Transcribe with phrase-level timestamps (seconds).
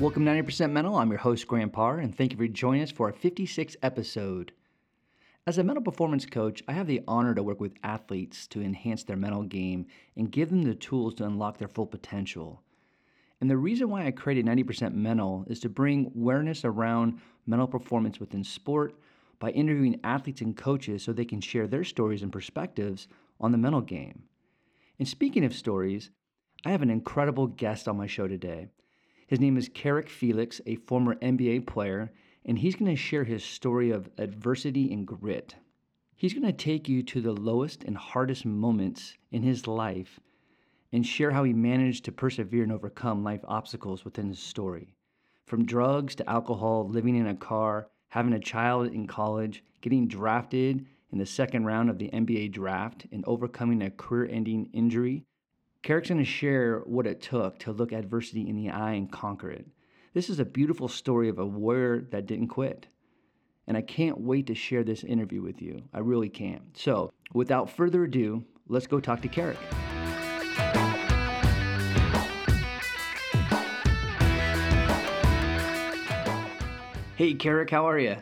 [0.00, 0.96] Welcome 90% Mental.
[0.96, 4.50] I'm your host, Grant Parr, and thank you for joining us for our 56th episode.
[5.46, 9.04] As a mental performance coach, I have the honor to work with athletes to enhance
[9.04, 9.84] their mental game
[10.16, 12.62] and give them the tools to unlock their full potential.
[13.42, 18.18] And the reason why I created 90% Mental is to bring awareness around mental performance
[18.18, 18.94] within sport
[19.38, 23.06] by interviewing athletes and coaches so they can share their stories and perspectives
[23.38, 24.22] on the mental game.
[24.98, 26.08] And speaking of stories,
[26.64, 28.68] I have an incredible guest on my show today.
[29.30, 32.10] His name is Carrick Felix, a former NBA player,
[32.44, 35.54] and he's going to share his story of adversity and grit.
[36.16, 40.18] He's going to take you to the lowest and hardest moments in his life
[40.90, 44.96] and share how he managed to persevere and overcome life obstacles within his story.
[45.46, 50.84] From drugs to alcohol, living in a car, having a child in college, getting drafted
[51.12, 55.24] in the second round of the NBA draft, and overcoming a career ending injury.
[55.82, 59.50] Carrick's going to share what it took to look adversity in the eye and conquer
[59.50, 59.66] it.
[60.12, 62.86] This is a beautiful story of a warrior that didn't quit.
[63.66, 65.82] And I can't wait to share this interview with you.
[65.94, 66.76] I really can't.
[66.76, 69.56] So, without further ado, let's go talk to Carrick.
[77.16, 78.16] Hey, Carrick, how are you?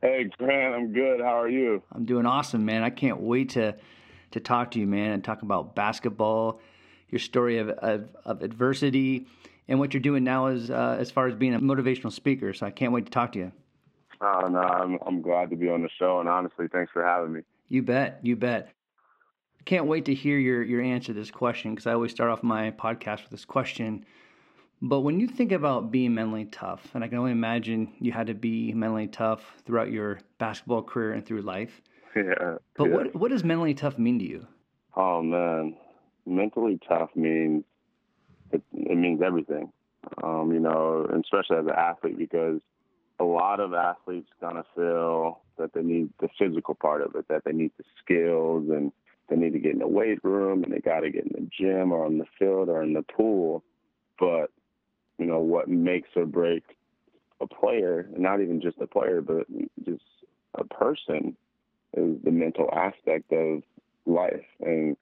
[0.00, 1.20] Hey, Grant, I'm good.
[1.20, 1.82] How are you?
[1.92, 2.82] I'm doing awesome, man.
[2.82, 3.76] I can't wait to
[4.32, 6.60] to talk to you, man, and talk about basketball,
[7.08, 9.26] your story of, of, of adversity,
[9.66, 12.52] and what you're doing now as uh, as far as being a motivational speaker.
[12.52, 13.52] So I can't wait to talk to you.
[14.20, 17.32] Oh, no, I'm, I'm glad to be on the show, and honestly, thanks for having
[17.32, 17.40] me.
[17.68, 18.70] You bet, you bet.
[19.64, 22.42] Can't wait to hear your your answer to this question because I always start off
[22.42, 24.04] my podcast with this question.
[24.80, 28.28] But when you think about being mentally tough, and I can only imagine you had
[28.28, 31.82] to be mentally tough throughout your basketball career and through life.
[32.16, 32.56] Yeah.
[32.76, 32.94] But yeah.
[32.94, 34.46] what what does mentally tough mean to you?
[34.96, 35.76] Oh man,
[36.26, 37.64] mentally tough means
[38.50, 39.72] it, it means everything.
[40.22, 42.60] Um, you know, especially as an athlete, because
[43.20, 47.26] a lot of athletes kind of feel that they need the physical part of it,
[47.28, 48.92] that they need the skills and
[49.28, 51.48] they need to get in the weight room and they got to get in the
[51.56, 53.62] gym or on the field or in the pool.
[54.18, 54.50] But
[55.18, 56.74] you know what makes or breaks
[57.40, 59.46] a player, not even just a player, but
[59.84, 60.02] just
[60.54, 61.36] a person,
[61.96, 63.62] is the mental aspect of
[64.06, 64.44] life.
[64.60, 64.96] And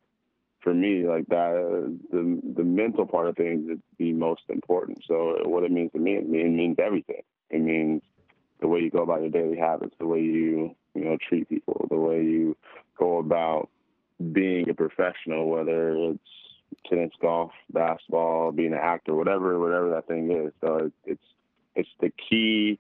[0.61, 4.99] for me, like that, the the mental part of things is the most important.
[5.07, 7.23] So what it means to me, it means everything.
[7.51, 8.03] It means
[8.61, 11.87] the way you go about your daily habits, the way you you know treat people,
[11.91, 12.57] the way you
[12.99, 13.69] go about
[14.33, 16.21] being a professional, whether it's
[16.89, 20.53] tennis, golf, basketball, being an actor, whatever, whatever that thing is.
[20.61, 21.23] So it's
[21.75, 22.79] it's the key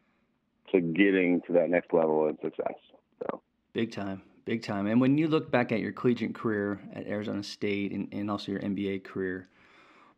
[0.73, 2.75] to getting to that next level of success.
[3.21, 3.41] So
[3.77, 4.87] big time, big time.
[4.87, 8.53] And when you look back at your collegiate career at Arizona State and, and also
[8.53, 9.49] your NBA career,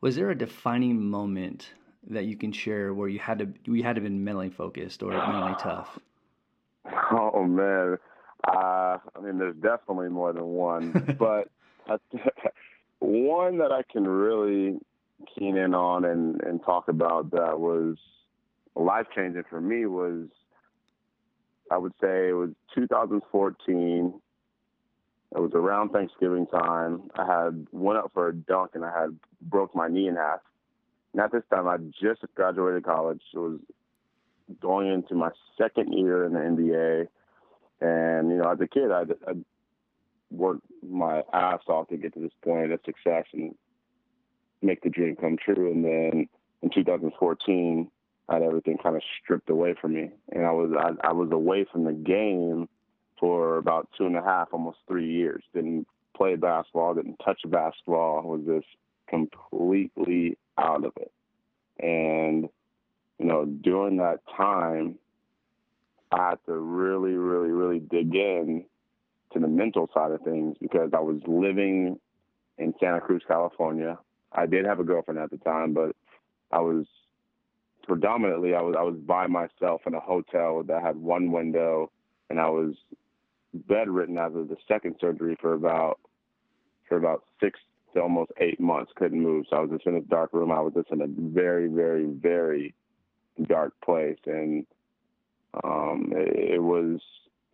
[0.00, 1.72] was there a defining moment
[2.08, 5.10] that you can share where you had to you had to been mentally focused or
[5.10, 5.98] mentally tough?
[7.10, 7.98] Oh man,
[8.46, 11.48] uh, I mean, there's definitely more than one, but
[13.00, 14.78] one that I can really
[15.36, 17.96] keen in on and, and talk about that was
[18.76, 20.28] life changing for me was
[21.70, 24.20] I would say it was 2014.
[25.34, 27.10] It was around Thanksgiving time.
[27.14, 30.40] I had went up for a dunk and I had broke my knee in half.
[31.12, 33.20] And at this time, I just graduated college.
[33.34, 33.60] It was
[34.60, 37.08] going into my second year in the NBA.
[37.80, 39.34] And, you know, as a kid, I, I
[40.30, 43.54] worked my ass off to get to this point of success and
[44.62, 45.70] make the dream come true.
[45.70, 46.28] And then
[46.62, 47.90] in 2014,
[48.28, 51.30] I had everything kind of stripped away from me, and I was I, I was
[51.32, 52.68] away from the game
[53.18, 55.42] for about two and a half, almost three years.
[55.54, 58.22] Didn't play basketball, didn't touch basketball.
[58.22, 58.66] Was just
[59.08, 61.12] completely out of it.
[61.80, 62.48] And
[63.18, 64.96] you know, during that time,
[66.12, 68.64] I had to really, really, really dig in
[69.32, 71.98] to the mental side of things because I was living
[72.58, 73.98] in Santa Cruz, California.
[74.32, 75.94] I did have a girlfriend at the time, but
[76.50, 76.86] I was
[77.88, 81.90] predominantly I was I was by myself in a hotel that had one window,
[82.30, 82.74] and I was
[83.52, 85.98] bedridden after the second surgery for about
[86.88, 87.58] for about six
[87.94, 88.92] to almost eight months.
[88.94, 90.52] Couldn't move, so I was just in a dark room.
[90.52, 92.74] I was just in a very, very, very
[93.48, 94.66] dark place, and
[95.64, 97.00] um, it, it was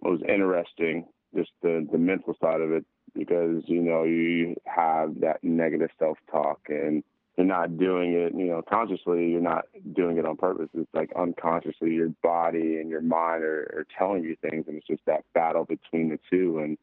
[0.05, 2.85] it was interesting just the the mental side of it
[3.15, 7.05] because you know you have that negative self talk and
[7.37, 10.69] you're not doing it you know consciously you're not doing it on purpose.
[10.75, 14.87] It's like unconsciously your body and your mind are, are telling you things and it's
[14.87, 16.59] just that battle between the two.
[16.59, 16.79] And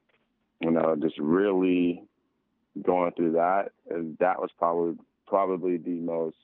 [0.59, 2.03] you know just really
[2.81, 3.71] going through that
[4.19, 4.95] that was probably
[5.27, 6.38] probably the most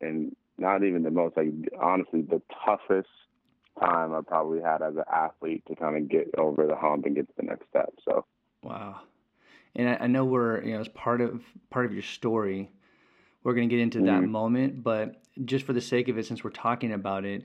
[0.00, 1.48] and not even the most like
[1.80, 3.08] honestly the toughest
[3.80, 7.14] time I probably had as an athlete to kind of get over the hump and
[7.14, 7.92] get to the next step.
[8.04, 8.24] So.
[8.62, 9.00] Wow,
[9.74, 12.70] and I, I know we're you know as part of part of your story,
[13.42, 14.06] we're going to get into mm-hmm.
[14.06, 17.44] that moment, but just for the sake of it, since we're talking about it,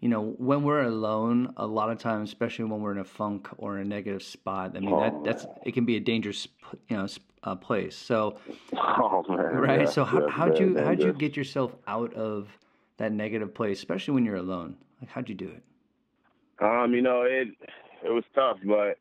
[0.00, 3.48] you know, when we're alone, a lot of times, especially when we're in a funk
[3.56, 6.46] or a negative spot, I mean, oh, that that's it can be a dangerous,
[6.88, 7.06] you know,
[7.44, 7.96] uh, place.
[7.96, 8.38] So,
[8.76, 9.80] oh, man, right.
[9.80, 12.48] Yeah, so how yeah, how'd you how'd you get yourself out of
[12.98, 14.76] that negative place, especially when you're alone?
[15.00, 15.62] Like, how'd you do it?
[16.62, 17.48] Um, you know, it
[18.04, 18.98] it was tough, but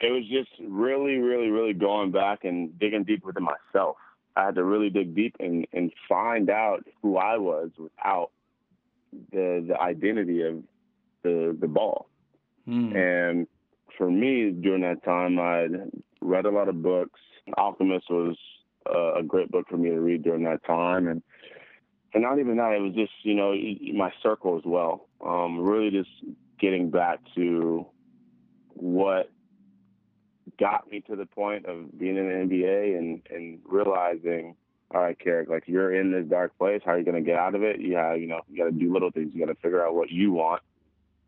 [0.00, 3.96] it was just really, really, really going back and digging deep within myself.
[4.36, 8.30] I had to really dig deep and, and find out who I was without
[9.30, 10.62] the the identity of
[11.22, 12.08] the the ball.
[12.66, 12.96] Mm.
[12.96, 13.46] And
[13.98, 15.66] for me, during that time, I
[16.20, 17.20] read a lot of books.
[17.56, 18.36] Alchemist was
[18.88, 21.22] uh, a great book for me to read during that time, and
[22.14, 22.72] and not even that.
[22.72, 23.54] It was just you know
[23.94, 25.08] my circle as well.
[25.24, 26.10] Um, really, just
[26.58, 27.86] getting back to
[28.74, 29.30] what
[30.58, 34.56] got me to the point of being in the NBA and and realizing
[34.94, 36.82] all right, Carrick, like you're in this dark place.
[36.84, 37.80] How are you going to get out of it?
[37.80, 39.32] Yeah, you know, you got to do little things.
[39.32, 40.62] You got to figure out what you want,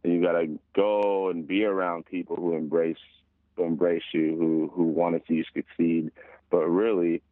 [0.03, 2.99] and you got to go and be around people who embrace
[3.57, 6.11] who embrace you, who who want to see you succeed.
[6.51, 7.23] But really,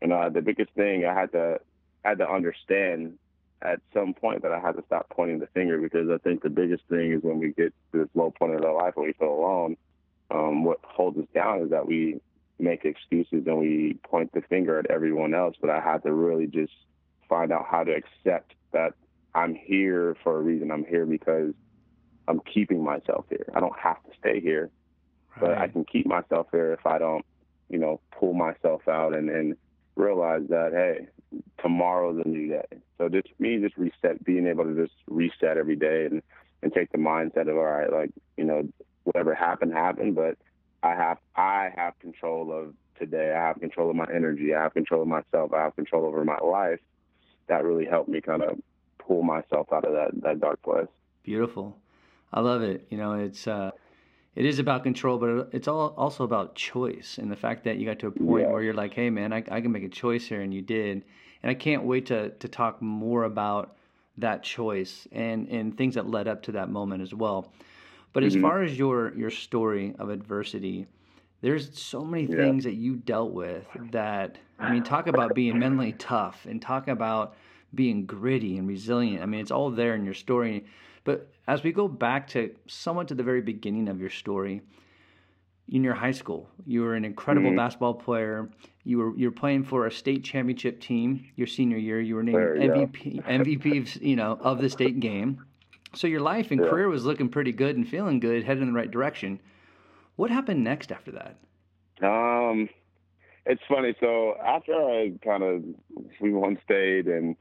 [0.00, 1.60] you know, the biggest thing I had to
[2.04, 3.18] had to understand
[3.62, 6.50] at some point that I had to stop pointing the finger because I think the
[6.50, 9.12] biggest thing is when we get to this low point in our life when we
[9.12, 9.76] feel alone.
[10.30, 12.20] Um, what holds us down is that we
[12.58, 15.56] make excuses and we point the finger at everyone else.
[15.60, 16.72] But I had to really just
[17.28, 18.94] find out how to accept that
[19.34, 20.70] I'm here for a reason.
[20.70, 21.54] I'm here because
[22.28, 23.46] I'm keeping myself here.
[23.54, 24.70] I don't have to stay here,
[25.36, 25.40] right.
[25.40, 27.24] but I can keep myself here if I don't,
[27.68, 29.56] you know, pull myself out and, and
[29.96, 31.08] realize that, hey,
[31.62, 32.78] tomorrow's a new day.
[32.98, 36.22] So just me just reset, being able to just reset every day and,
[36.62, 38.68] and take the mindset of, all right, like, you know,
[39.12, 40.36] whatever happened, happened, but
[40.82, 43.34] I have I have control of today.
[43.34, 44.54] I have control of my energy.
[44.54, 45.52] I have control of myself.
[45.52, 46.80] I have control over my life.
[47.48, 48.58] That really helped me kind of
[48.98, 50.86] pull myself out of that that dark place.
[51.24, 51.76] Beautiful.
[52.32, 52.86] I love it.
[52.90, 53.72] You know, it's uh
[54.36, 57.86] it is about control, but it's all also about choice and the fact that you
[57.86, 58.52] got to a point yeah.
[58.52, 61.02] where you're like, hey man, I, I can make a choice here, and you did.
[61.42, 63.76] And I can't wait to to talk more about
[64.18, 67.52] that choice and and things that led up to that moment as well.
[68.12, 68.36] But mm-hmm.
[68.36, 70.86] as far as your your story of adversity,
[71.40, 72.36] there's so many yeah.
[72.36, 76.88] things that you dealt with that I mean, talk about being mentally tough and talk
[76.88, 77.34] about
[77.74, 79.22] being gritty and resilient.
[79.22, 80.66] I mean, it's all there in your story.
[81.04, 84.60] But as we go back to somewhat to the very beginning of your story,
[85.70, 87.56] in your high school, you were an incredible mm-hmm.
[87.56, 88.50] basketball player.
[88.84, 92.00] You were you're playing for a state championship team your senior year.
[92.00, 93.38] You were named there, MVP yeah.
[93.38, 95.44] MVP of, you know of the state game.
[95.94, 96.68] So your life and yeah.
[96.68, 99.40] career was looking pretty good and feeling good, heading in the right direction.
[100.16, 101.36] What happened next after that?
[102.02, 102.68] Um,
[103.46, 103.94] it's funny.
[104.00, 105.64] So after I kind of
[106.20, 107.36] we won state and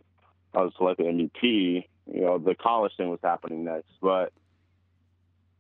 [0.54, 3.92] I was selected MVP, you know, the college thing was happening next.
[4.02, 4.34] But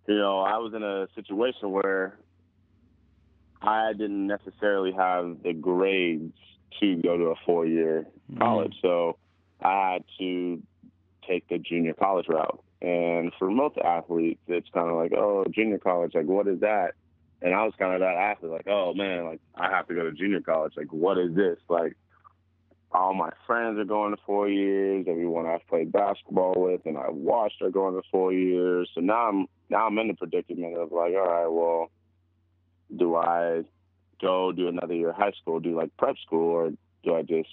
[0.07, 2.18] you know, I was in a situation where
[3.62, 6.34] I didn't necessarily have the grades
[6.79, 8.41] to go to a four-year mm-hmm.
[8.41, 9.17] college, so
[9.62, 10.62] I had to
[11.27, 12.63] take the junior college route.
[12.81, 16.93] And for most athletes, it's kind of like, oh, junior college, like, what is that?
[17.41, 20.03] And I was kind of that athlete, like, oh man, like, I have to go
[20.03, 20.74] to junior college.
[20.75, 21.57] Like, what is this?
[21.69, 21.95] Like,
[22.91, 25.05] all my friends are going to four years.
[25.07, 28.89] Everyone I've played basketball with and I watched are going to four years.
[28.95, 31.91] So now I'm now I'm in the predicament of like, all right, well,
[32.98, 33.63] do I
[34.21, 36.71] go do another year of high school, do like prep school, or
[37.03, 37.50] do I just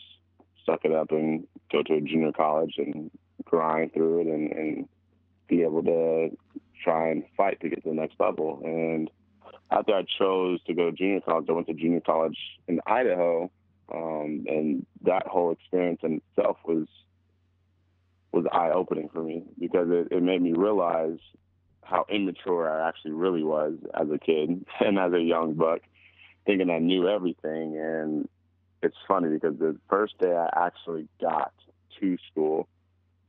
[0.64, 3.10] suck it up and go to a junior college and
[3.44, 4.88] grind through it and, and
[5.48, 6.36] be able to
[6.82, 8.60] try and fight to get to the next level.
[8.64, 9.10] And
[9.70, 12.38] after I chose to go to junior college, I went to junior college
[12.68, 13.50] in Idaho,
[13.92, 16.86] um, and that whole experience in itself was
[18.32, 21.18] was eye opening for me because it, it made me realize
[21.82, 25.80] how immature I actually really was as a kid and as a young buck,
[26.44, 27.78] thinking I knew everything.
[27.78, 28.28] And
[28.82, 31.52] it's funny because the first day I actually got
[32.00, 32.68] to school,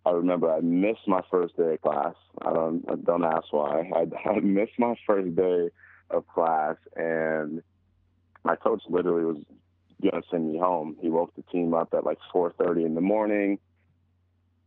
[0.08, 2.16] I remember I missed my first day of class.
[2.42, 3.90] I don't I don't ask why.
[3.96, 5.70] I, I missed my first day
[6.10, 7.62] of class, and
[8.44, 9.38] my coach literally was
[10.02, 10.96] gonna send me home.
[11.02, 13.60] He woke the team up at like 4:30 in the morning.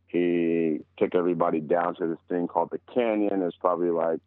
[0.09, 3.43] He took everybody down to this thing called the canyon.
[3.43, 4.21] It's probably like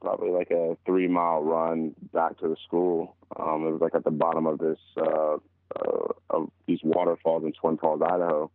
[0.00, 3.16] probably like a three mile run back to the school.
[3.38, 5.36] Um, it was like at the bottom of this uh,
[5.76, 8.50] uh, of these waterfalls in Twin Falls, Idaho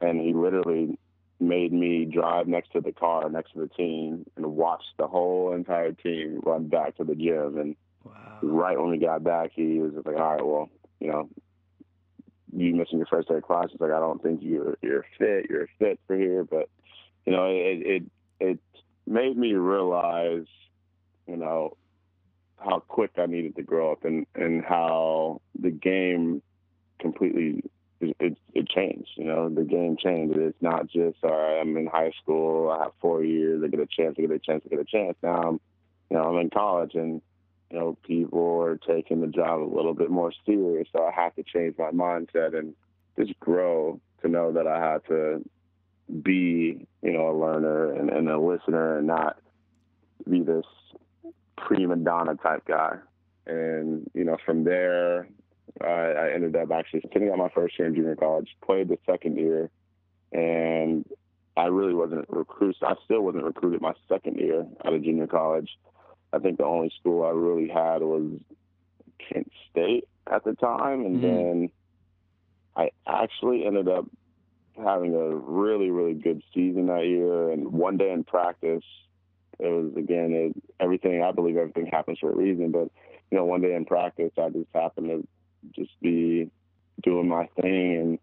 [0.00, 0.98] and he literally
[1.40, 5.52] made me drive next to the car next to the team and watch the whole
[5.54, 7.58] entire team run back to the gym.
[7.58, 8.38] And wow.
[8.42, 10.68] right when we got back, he was like, "All right, well,
[11.00, 11.28] you know,
[12.56, 13.68] you missing your first day of class.
[13.72, 15.46] It's like I don't think you're you're fit.
[15.48, 16.68] You're fit for here, but
[17.26, 18.02] you know, it it
[18.40, 18.58] it
[19.06, 20.46] made me realize,
[21.26, 21.76] you know,
[22.58, 26.42] how quick I needed to grow up and and how the game
[26.98, 27.62] completely
[28.00, 29.10] it, it, it changed.
[29.16, 30.36] You know, the game changed.
[30.36, 31.60] It's not just all right.
[31.60, 32.70] I'm in high school.
[32.70, 33.62] I have four years.
[33.64, 34.16] I get a chance.
[34.18, 34.62] I get a chance.
[34.66, 35.16] I get a chance.
[35.22, 35.60] Now I'm,
[36.10, 37.20] you know, I'm in college and
[37.70, 40.88] you know, people are taking the job a little bit more serious.
[40.92, 42.74] So I have to change my mindset and
[43.18, 45.44] just grow to know that I have to
[46.22, 49.38] be, you know, a learner and, and a listener and not
[50.28, 50.64] be this
[51.56, 52.96] prima donna type guy.
[53.46, 55.28] And, you know, from there,
[55.82, 58.98] I, I ended up actually sitting out my first year in junior college, played the
[59.06, 59.70] second year,
[60.32, 61.04] and
[61.56, 62.82] I really wasn't recruited.
[62.82, 65.70] I still wasn't recruited my second year out of junior college.
[66.32, 68.38] I think the only school I really had was
[69.18, 71.26] Kent State at the time, and mm-hmm.
[71.26, 71.70] then
[72.76, 74.06] I actually ended up
[74.76, 77.50] having a really really good season that year.
[77.50, 78.84] And one day in practice,
[79.58, 81.22] it was again it, everything.
[81.22, 82.90] I believe everything happens for a reason, but
[83.30, 85.28] you know, one day in practice, I just happened to
[85.74, 86.50] just be
[87.02, 88.18] doing my thing, and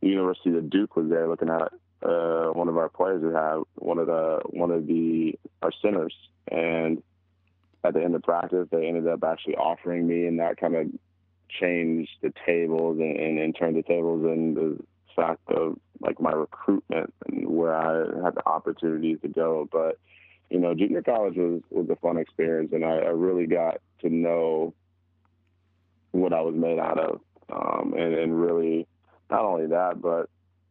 [0.00, 1.72] the University of Duke was there looking at
[2.02, 6.14] uh, one of our players who had one of the one of the our centers,
[6.50, 7.02] and
[7.84, 10.86] at the end of practice, they ended up actually offering me, and that kind of
[11.48, 14.78] changed the tables and, and, and turned the tables and the
[15.14, 19.68] fact of like my recruitment and where I had the opportunities to go.
[19.70, 19.98] But
[20.50, 24.08] you know, junior college was was a fun experience, and I, I really got to
[24.08, 24.74] know
[26.14, 27.20] what I was made out of,
[27.52, 28.86] um, and, and really
[29.30, 30.28] not only that, but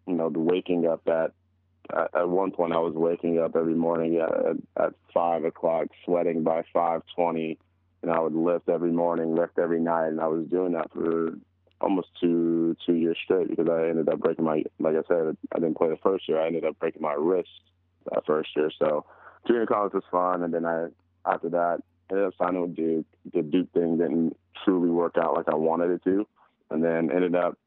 [0.08, 1.32] you know, the waking up at
[2.16, 6.64] at one point I was waking up every morning at, at five o'clock, sweating by
[6.74, 7.60] five twenty,
[8.02, 11.34] and I would lift every morning, lift every night, and I was doing that for
[11.82, 15.60] almost two two years straight because I ended up breaking my like I said I
[15.60, 16.42] didn't play the first year.
[16.42, 17.50] I ended up breaking my wrist
[18.12, 18.72] that first year.
[18.80, 19.06] So
[19.46, 20.88] junior college was fun and then I
[21.26, 25.50] after that ended up signing with Duke the Duke thing didn't truly work out like
[25.50, 26.27] I wanted it to
[26.70, 27.58] and then ended up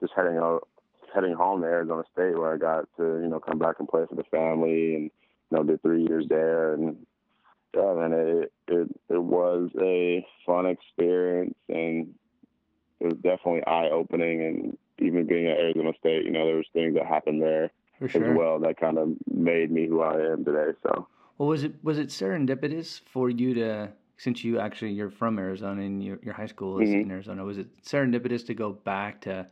[0.00, 0.66] just heading out
[1.14, 4.04] heading home to Arizona State where I got to, you know, come back and play
[4.08, 5.10] for the family and, you
[5.50, 6.74] know, did three years there.
[6.74, 7.04] And,
[7.74, 12.14] yeah, man, it, it, it was a fun experience and
[13.00, 14.42] it was definitely eye opening.
[14.42, 17.70] And even being at Arizona State, you know, there was things that happened there
[18.06, 18.30] sure.
[18.30, 20.76] as well that kind of made me who I am today.
[20.82, 21.08] So,
[21.40, 25.80] well, was it, was it serendipitous for you to, since you actually, you're from Arizona
[25.80, 27.00] and your, your high school is mm-hmm.
[27.00, 29.46] in Arizona, was it serendipitous to go back to,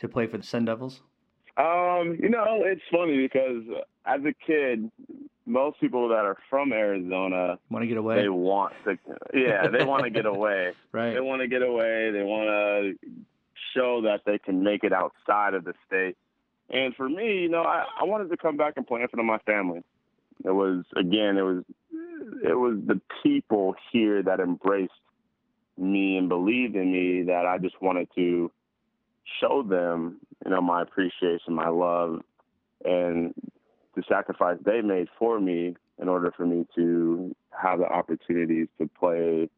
[0.00, 1.00] to play for the Sun Devils?
[1.56, 3.62] Um, you know, it's funny because
[4.04, 4.90] as a kid,
[5.46, 8.20] most people that are from Arizona want to get away.
[8.22, 8.98] They want to,
[9.32, 10.72] yeah, they want to get away.
[10.90, 11.14] right.
[11.14, 12.10] They want to get away.
[12.10, 13.14] They want to
[13.76, 16.16] show that they can make it outside of the state.
[16.68, 19.20] And for me, you know, I, I wanted to come back and play in front
[19.20, 19.84] of my family.
[20.44, 21.64] It was again, it was
[22.44, 24.92] it was the people here that embraced
[25.78, 28.50] me and believed in me that I just wanted to
[29.40, 32.20] show them, you know, my appreciation, my love,
[32.84, 33.34] and
[33.94, 38.88] the sacrifice they made for me in order for me to have the opportunities to
[38.98, 39.48] play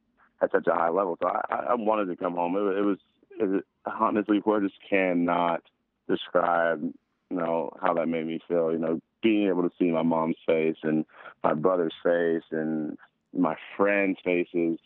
[0.42, 1.16] at such a high level.
[1.22, 2.56] So I, I wanted to come home.
[2.56, 2.98] It, it was,
[3.38, 5.62] it honestly, words cannot
[6.08, 8.72] describe, you know, how that made me feel.
[8.72, 11.04] You know, being able to see my mom's face and
[11.42, 12.96] my brother's face and
[13.32, 14.78] my friends' faces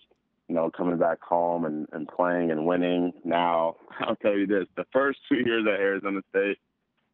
[0.48, 3.12] you know, coming back home and, and playing and winning.
[3.24, 6.58] Now, I'll tell you this the first two years at Arizona State,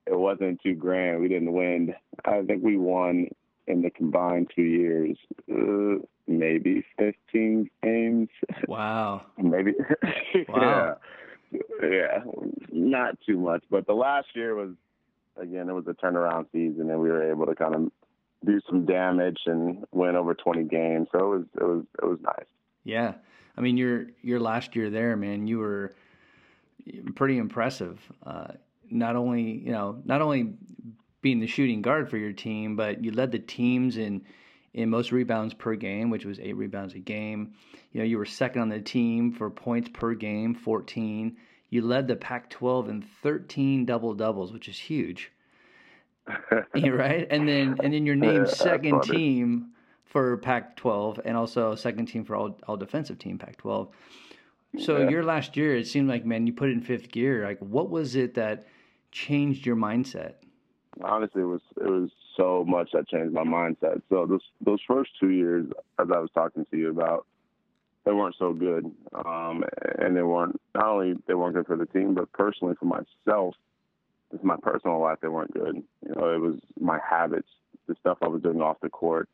[0.06, 1.20] it wasn't too grand.
[1.20, 1.94] We didn't win.
[2.24, 3.28] I think we won
[3.66, 5.16] in the combined two years,
[5.50, 8.28] uh, maybe 15 games.
[8.68, 9.22] Wow.
[9.38, 9.72] maybe.
[10.48, 10.98] Wow.
[11.50, 11.60] yeah.
[11.82, 12.18] Yeah.
[12.72, 13.62] Not too much.
[13.70, 14.70] But the last year was,
[15.36, 17.92] again, it was a turnaround season, and we were able to kind of
[18.44, 21.08] do some damage and win over 20 games.
[21.12, 22.46] So it was, it was, it was nice.
[22.84, 23.14] Yeah,
[23.56, 25.94] I mean your your last year there, man, you were
[27.14, 27.98] pretty impressive.
[28.24, 28.48] Uh,
[28.90, 30.52] not only you know not only
[31.22, 34.22] being the shooting guard for your team, but you led the teams in
[34.74, 37.54] in most rebounds per game, which was eight rebounds a game.
[37.92, 41.36] You know, you were second on the team for points per game, 14.
[41.74, 45.32] You led the Pac-12 in 13 double doubles, which is huge.
[46.74, 47.26] right?
[47.30, 49.72] And then and then you're named second team
[50.04, 53.88] for Pac-12 and also second team for all all defensive team Pac-12.
[54.78, 55.08] So yeah.
[55.08, 57.44] your last year, it seemed like man, you put it in fifth gear.
[57.44, 58.66] Like, what was it that
[59.10, 60.34] changed your mindset?
[61.02, 64.00] honestly, it was it was so much that changed my mindset.
[64.08, 65.66] So those those first two years,
[65.98, 67.26] as I was talking to you about,
[68.04, 68.84] they weren't so good,
[69.14, 69.64] um,
[69.98, 73.54] and they weren't not only they weren't good for the team, but personally for myself,
[74.30, 75.82] just my personal life, they weren't good.
[76.06, 77.48] You know, it was my habits,
[77.86, 79.28] the stuff I was doing off the court.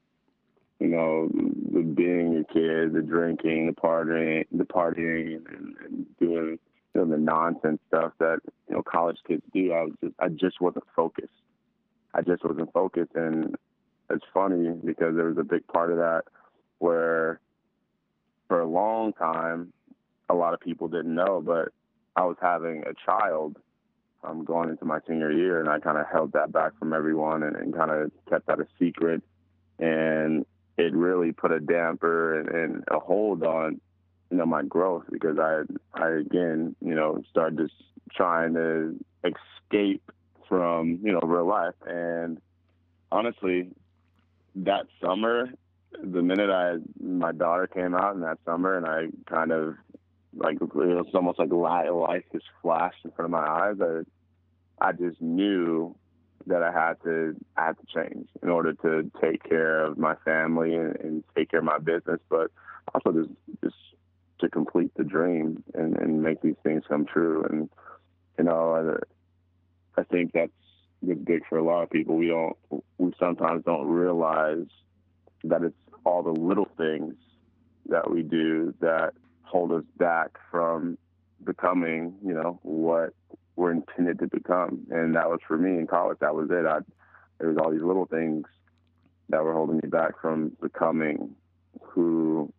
[0.78, 6.58] You know, the being a kid, the drinking, the partying, the partying, and, and doing
[6.94, 9.72] you know the nonsense stuff that you know college kids do.
[9.72, 11.28] I was just I just wasn't focused.
[12.14, 13.56] I just wasn't focused, and
[14.10, 16.22] it's funny because there was a big part of that
[16.78, 17.40] where
[18.50, 19.72] for a long time,
[20.28, 21.68] a lot of people didn't know, but
[22.16, 23.56] I was having a child
[24.24, 27.44] um, going into my senior year, and I kind of held that back from everyone
[27.44, 29.22] and, and kind of kept that a secret.
[29.78, 30.44] And
[30.76, 33.80] it really put a damper and, and, a hold on,
[34.32, 35.62] you know, my growth because I,
[35.94, 37.74] I again, you know, started just
[38.10, 40.10] trying to escape
[40.48, 41.74] from, you know, real life.
[41.86, 42.40] And
[43.12, 43.68] honestly,
[44.56, 45.50] that summer,
[45.92, 49.76] the minute I my daughter came out in that summer, and I kind of
[50.34, 53.76] like it was almost like life just flashed in front of my eyes.
[53.80, 55.94] I I just knew
[56.46, 60.14] that I had to I had to change in order to take care of my
[60.24, 62.50] family and, and take care of my business, but
[62.94, 63.30] also just
[63.62, 63.76] just
[64.40, 67.44] to complete the dream and, and make these things come true.
[67.44, 67.68] And
[68.38, 68.98] you know,
[69.96, 70.50] I, I think that's
[71.24, 72.16] big for a lot of people.
[72.16, 72.56] We don't
[72.98, 74.66] we sometimes don't realize
[75.44, 77.14] that it's all the little things
[77.88, 80.96] that we do that hold us back from
[81.44, 83.14] becoming, you know, what
[83.56, 84.86] we're intended to become.
[84.90, 86.18] And that was for me in college.
[86.20, 86.66] That was it.
[86.66, 86.78] I,
[87.38, 88.46] there was all these little things
[89.28, 91.34] that were holding me back from becoming
[91.80, 92.52] who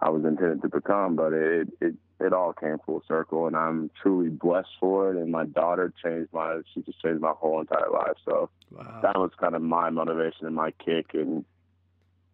[0.00, 1.16] I was intended to become.
[1.16, 5.16] But it, it, it all came full circle, and I'm truly blessed for it.
[5.16, 8.16] And my daughter changed my, she just changed my whole entire life.
[8.24, 9.00] So wow.
[9.02, 11.14] that was kind of my motivation and my kick.
[11.14, 11.44] And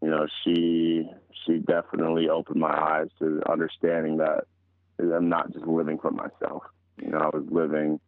[0.02, 1.08] you know, she
[1.44, 4.44] she definitely opened my eyes to understanding that
[5.00, 6.64] I'm not just living for myself.
[7.00, 8.00] You know, I was living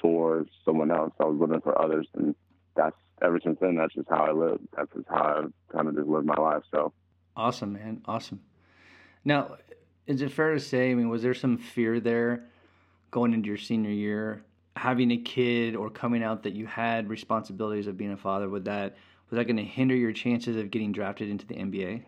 [0.00, 1.12] for someone else.
[1.20, 2.34] I was living for others, and
[2.76, 3.76] that's ever since then.
[3.76, 4.60] That's just how I live.
[4.76, 6.62] That's just how I kind of just lived my life.
[6.70, 6.92] So
[7.36, 8.40] awesome, man, awesome.
[9.24, 9.56] Now,
[10.06, 10.90] is it fair to say?
[10.90, 12.44] I mean, was there some fear there
[13.10, 14.44] going into your senior year,
[14.76, 18.48] having a kid, or coming out that you had responsibilities of being a father?
[18.48, 18.96] Would that
[19.30, 22.02] was that going to hinder your chances of getting drafted into the NBA?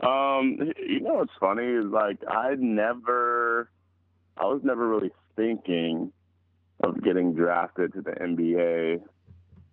[0.00, 3.70] Um, you know what's funny is like I never,
[4.38, 6.12] I was never really thinking
[6.80, 9.02] of getting drafted to the NBA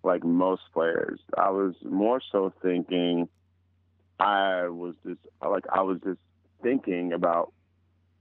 [0.02, 1.20] like most players.
[1.38, 3.28] I was more so thinking
[4.20, 6.20] I was just like I was just
[6.62, 7.53] thinking about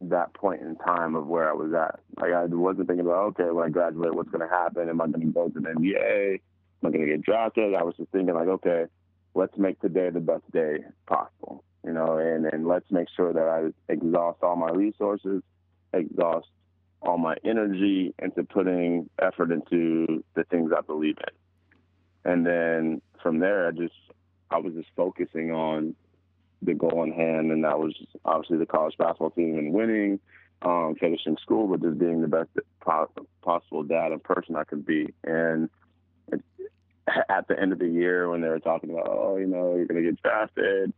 [0.09, 1.99] that point in time of where I was at.
[2.17, 4.89] Like I wasn't thinking about okay, when I graduate, what's going to happen?
[4.89, 6.39] Am I going to go to the NBA?
[6.83, 7.73] am I going to get drafted?
[7.75, 8.85] I was just thinking like, okay,
[9.33, 13.47] let's make today the best day possible, you know, and, and let's make sure that
[13.47, 15.41] I exhaust all my resources,
[15.93, 16.47] exhaust
[17.01, 22.31] all my energy into putting effort into the things I believe in.
[22.31, 23.93] And then from there, I just,
[24.49, 25.95] I was just focusing on
[26.65, 27.93] the goal in hand, and that was
[28.25, 30.19] obviously the college basketball team and winning,
[30.61, 32.49] um, finishing school, but just being the best
[32.81, 35.13] possible dad and person I could be.
[35.23, 35.69] And
[37.29, 39.85] at the end of the year when they were talking about, oh, you know, you're
[39.85, 40.93] going to get drafted,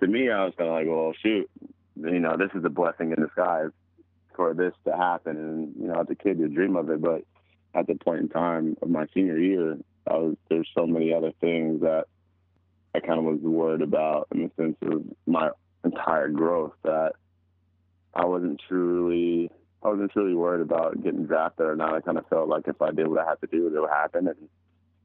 [0.00, 1.50] to me, I was kind of like, well, shoot,
[1.96, 3.70] you know, this is a blessing in disguise
[4.34, 5.36] for this to happen.
[5.36, 7.00] And, you know, as a kid, you dream of it.
[7.00, 7.24] But
[7.74, 11.32] at the point in time of my senior year, I was, there's so many other
[11.40, 12.06] things that
[12.94, 15.50] I kind of was worried about in the sense of my
[15.84, 17.12] entire growth that
[18.14, 19.50] I wasn't truly,
[19.82, 21.94] I wasn't truly worried about getting drafted or not.
[21.94, 23.90] I kind of felt like if I did what I had to do, it would
[23.90, 24.28] happen.
[24.28, 24.48] And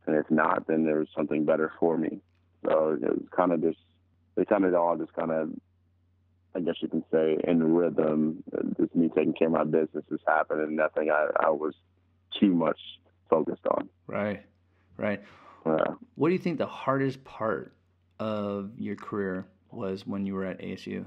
[0.07, 2.19] and if not, then there was something better for me.
[2.63, 3.79] So it was kind of just,
[4.35, 5.49] they kind of all just kind of,
[6.55, 8.43] I guess you can say, in rhythm.
[8.79, 11.73] Just me taking care of my business has happened, and nothing I, I was
[12.39, 12.79] too much
[13.29, 13.89] focused on.
[14.07, 14.43] Right,
[14.97, 15.21] right.
[15.65, 15.95] Yeah.
[16.15, 17.73] What do you think the hardest part
[18.19, 21.05] of your career was when you were at ASU?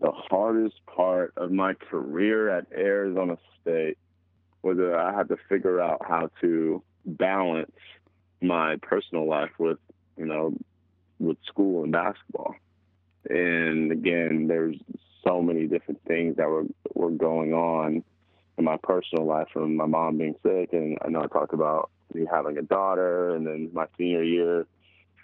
[0.00, 3.98] The hardest part of my career at Arizona State
[4.62, 7.70] was that I had to figure out how to balance
[8.42, 9.78] my personal life with,
[10.16, 10.54] you know,
[11.18, 12.54] with school and basketball.
[13.28, 14.76] And again, there's
[15.26, 18.04] so many different things that were were going on
[18.58, 21.90] in my personal life from my mom being sick and I know I talked about
[22.14, 24.66] me having a daughter and then my senior year,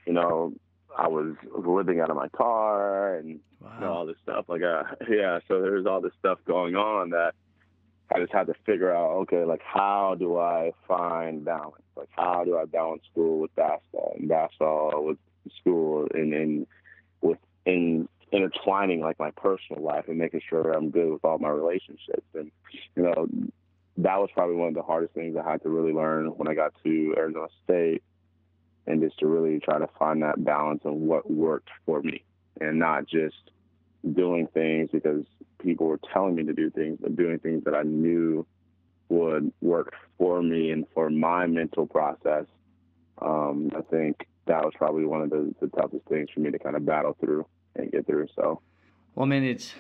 [0.06, 0.52] you know,
[0.96, 3.72] I was living out of my car and wow.
[3.74, 4.46] you know, all this stuff.
[4.48, 7.34] Like, uh, yeah, so there's all this stuff going on that
[8.14, 11.82] I just had to figure out, okay, like how do I find balance?
[11.96, 15.18] Like how do I balance school with basketball and basketball with
[15.60, 16.66] school and and
[17.20, 21.50] with in intertwining like my personal life and making sure I'm good with all my
[21.50, 22.26] relationships.
[22.34, 22.50] And
[22.96, 23.28] you know,
[23.98, 26.54] that was probably one of the hardest things I had to really learn when I
[26.54, 28.02] got to Arizona State
[28.86, 32.24] and just to really try to find that balance of what worked for me
[32.60, 33.36] and not just
[34.14, 35.24] doing things because
[35.62, 38.46] people were telling me to do things, but doing things that I knew
[39.08, 42.46] would work for me and for my mental process.
[43.20, 46.58] Um, I think that was probably one of the, the toughest things for me to
[46.58, 48.26] kind of battle through and get through.
[48.34, 48.60] So,
[49.14, 49.74] well, man, it's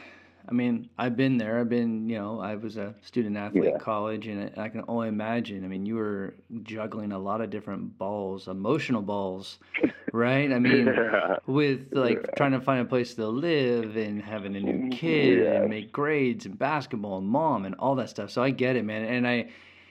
[0.48, 1.60] I mean, I've been there.
[1.60, 3.78] I've been, you know, I was a student athlete yeah.
[3.78, 5.64] college, and I can only imagine.
[5.64, 9.58] I mean, you were juggling a lot of different balls, emotional balls,
[10.12, 10.52] right?
[10.52, 11.36] I mean, yeah.
[11.46, 12.34] with like yeah.
[12.36, 14.90] trying to find a place to live and having a new mm-hmm.
[14.90, 18.30] kid and make grades and basketball and mom and all that stuff.
[18.30, 19.50] So I get it, man, and I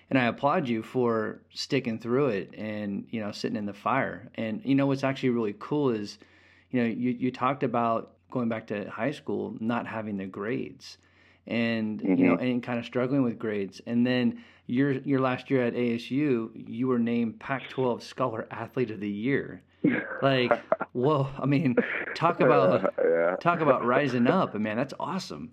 [0.09, 4.29] and I applaud you for sticking through it and you know sitting in the fire.
[4.35, 6.19] And you know what's actually really cool is,
[6.71, 10.97] you know, you you talked about going back to high school, not having the grades
[11.47, 12.15] and mm-hmm.
[12.15, 12.43] you know mm-hmm.
[12.43, 16.87] and kind of struggling with grades and then your your last year at ASU you
[16.87, 19.61] were named Pac-12 Scholar Athlete of the Year
[20.21, 20.51] like
[20.93, 21.75] whoa I mean
[22.15, 23.35] talk about yeah.
[23.37, 25.51] talk about rising up man that's awesome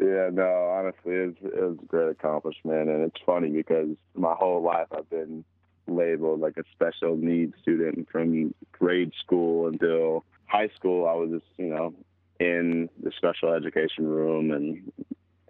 [0.00, 4.34] yeah no honestly it was, it was a great accomplishment and it's funny because my
[4.34, 5.44] whole life I've been
[5.86, 11.46] labeled like a special needs student from grade school until high school I was just
[11.58, 11.94] you know
[12.38, 14.92] in the special education room and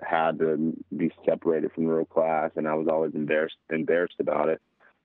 [0.03, 4.49] had to be separated from the real class and I was always embarrassed embarrassed about
[4.49, 4.61] it.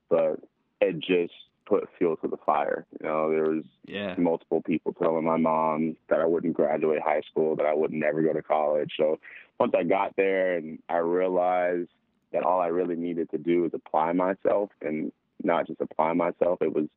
[0.09, 0.41] But
[0.81, 1.33] it just
[1.65, 2.85] put fuel to the fire.
[2.99, 4.15] You know, there was yeah.
[4.17, 8.21] multiple people telling my mom that I wouldn't graduate high school, that I would never
[8.21, 8.91] go to college.
[8.97, 9.19] So
[9.59, 11.89] once I got there and I realized
[12.33, 15.11] that all I really needed to do was apply myself and
[15.43, 16.87] not just apply myself, it was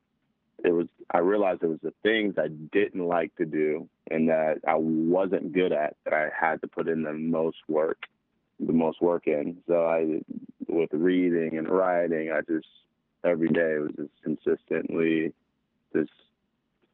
[0.65, 4.55] it was I realized it was the things I didn't like to do and that
[4.67, 7.99] I wasn't good at that I had to put in the most work,
[8.59, 9.57] the most work in.
[9.67, 10.21] So I,
[10.67, 12.67] with reading and writing, I just
[13.23, 15.33] every day was just consistently
[15.95, 16.11] just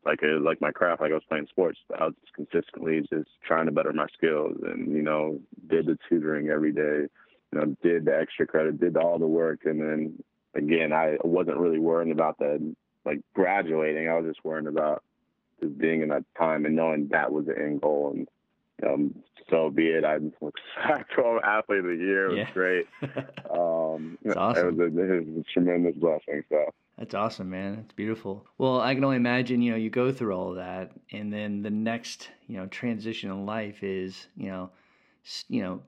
[0.06, 1.80] like a, like my craft, like I was playing sports.
[1.98, 5.98] I was just consistently just trying to better my skills, and you know, did the
[6.10, 7.08] tutoring every day.
[7.54, 10.24] You know, did the extra credit, did all the work, and then
[10.56, 14.10] again, I wasn't really worrying about the like graduating.
[14.10, 15.04] I was just worrying about
[15.60, 18.14] just being in that time and knowing that was the end goal.
[18.16, 18.28] And
[18.88, 19.16] um,
[19.50, 20.04] so be it.
[20.04, 22.26] I was Pac-12 athlete of the year.
[22.26, 22.54] It was yeah.
[22.54, 22.88] great.
[23.52, 24.68] Um, That's awesome.
[24.68, 26.44] It was, a, it was a tremendous blessing.
[26.50, 26.72] So.
[26.98, 27.76] That's awesome, man.
[27.76, 28.46] That's beautiful.
[28.58, 31.64] Well, I can only imagine, you know, you go through all of that, and then
[31.64, 34.70] the next, you know, transition in life is, you know,
[35.50, 35.82] you know,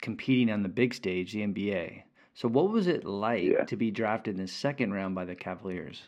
[0.00, 2.02] competing on the big stage, the NBA.
[2.34, 3.64] So, what was it like yeah.
[3.64, 6.02] to be drafted in the second round by the Cavaliers?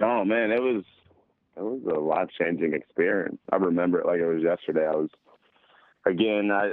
[0.00, 0.84] Oh man, it was
[1.56, 3.38] it was a life changing experience.
[3.52, 4.86] I remember it like it was yesterday.
[4.86, 5.10] I was
[6.06, 6.72] again, I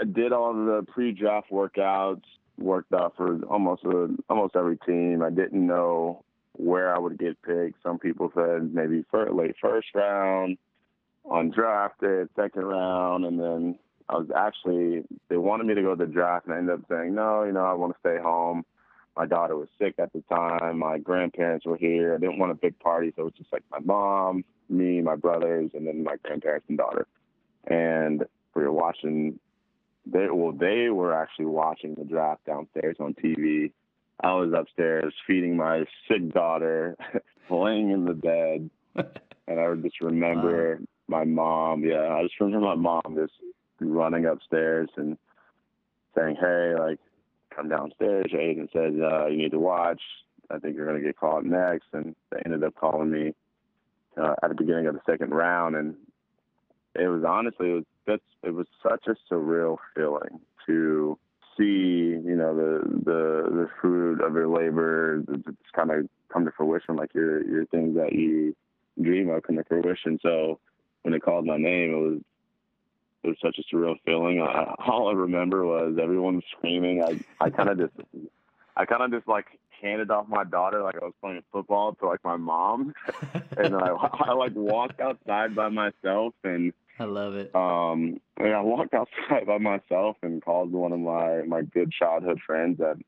[0.00, 2.22] I did all the pre draft workouts,
[2.58, 5.22] worked out for almost a, almost every team.
[5.22, 7.82] I didn't know where I would get picked.
[7.82, 10.56] Some people said maybe for late first round,
[11.26, 13.78] undrafted, second round, and then
[14.12, 16.84] I was actually they wanted me to go to the draft, and I ended up
[16.88, 17.44] saying no.
[17.44, 18.64] You know, I want to stay home.
[19.16, 20.78] My daughter was sick at the time.
[20.78, 22.14] My grandparents were here.
[22.14, 25.16] I didn't want a big party, so it was just like my mom, me, my
[25.16, 27.06] brothers, and then my grandparents and daughter.
[27.66, 29.38] And we were watching.
[30.04, 33.72] They well, they were actually watching the draft downstairs on TV.
[34.20, 36.96] I was upstairs feeding my sick daughter,
[37.50, 38.68] laying in the bed,
[39.48, 41.20] and I would just remember wow.
[41.20, 41.82] my mom.
[41.82, 43.32] Yeah, I just remember my mom just
[43.84, 45.16] running upstairs and
[46.16, 46.98] saying, "Hey, like,
[47.54, 50.00] come downstairs." Your agent said uh, you need to watch.
[50.50, 53.34] I think you're going to get called next, and they ended up calling me
[54.16, 55.96] uh, at the beginning of the second round, and
[56.94, 61.18] it was honestly it was that's it was such a surreal feeling to
[61.56, 66.52] see you know the the the fruit of your labor just kind of come to
[66.56, 68.54] fruition like your your things that you
[69.00, 70.58] dream of come to fruition so
[71.02, 72.20] when they called my name it was
[73.22, 74.40] it was such a surreal feeling.
[74.40, 77.02] I, all I remember was everyone screaming.
[77.02, 77.92] I I kind of just
[78.76, 79.46] I kind of just like
[79.80, 82.94] handed off my daughter like I was playing football to like my mom,
[83.56, 86.72] and I I like walked outside by myself and.
[86.98, 87.52] I love it.
[87.56, 92.38] Um, and I walked outside by myself and called one of my my good childhood
[92.46, 92.78] friends.
[92.78, 92.98] That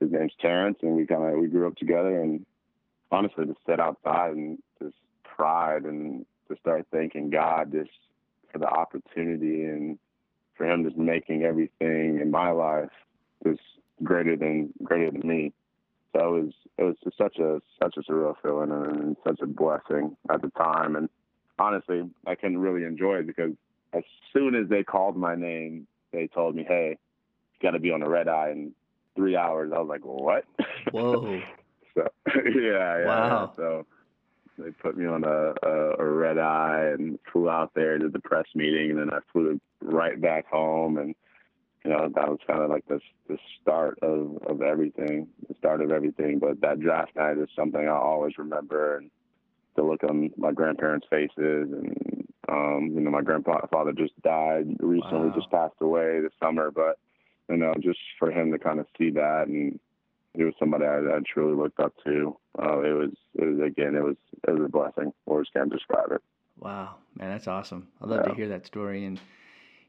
[0.00, 2.20] his name's Terrence, and we kind of we grew up together.
[2.20, 2.44] And
[3.12, 7.90] honestly, to sit outside and just cried and to start thanking God just
[8.52, 9.98] for the opportunity and
[10.54, 12.90] for him just making everything in my life
[13.44, 13.58] was
[14.02, 15.52] greater than greater than me.
[16.14, 19.46] So it was it was just such a such a surreal feeling and such a
[19.46, 20.96] blessing at the time.
[20.96, 21.08] And
[21.58, 23.52] honestly, I couldn't really enjoy it because
[23.92, 27.90] as soon as they called my name, they told me, "Hey, you got to be
[27.90, 28.72] on the red eye in
[29.16, 30.44] three hours." I was like, "What?"
[30.92, 31.40] Whoa.
[31.94, 33.06] so yeah, yeah.
[33.06, 33.52] Wow.
[33.56, 33.86] So
[34.58, 38.20] they put me on a, a, a red eye and flew out there to the
[38.20, 41.14] press meeting, and then I flew right back home and
[41.84, 45.80] you know, that was kind of like the the start of of everything, the start
[45.80, 46.38] of everything.
[46.38, 49.10] But that draft night is something I always remember, and
[49.76, 51.32] to look on my grandparents' faces,
[51.72, 55.34] and um, you know, my grandfather just died recently, Wow.
[55.34, 56.70] just passed away this summer.
[56.70, 56.98] But
[57.48, 59.80] you know, just for him to kind of see that, and
[60.34, 62.36] he was somebody I, I truly looked up to.
[62.58, 64.16] Uh, it was, it was again, it was,
[64.46, 65.12] it was a blessing.
[65.26, 66.22] Words can't describe it.
[66.58, 67.88] Wow, man, that's awesome.
[68.00, 69.18] I love to hear that story, and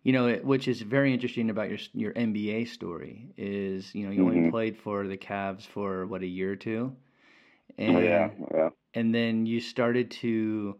[0.04, 4.12] you know, it, which is very interesting about your your NBA story is you know
[4.12, 4.52] you only Mhm.
[4.52, 6.96] played for the Cavs for what a year or two,
[7.78, 8.70] and yeah, yeah.
[8.96, 10.76] and then you started to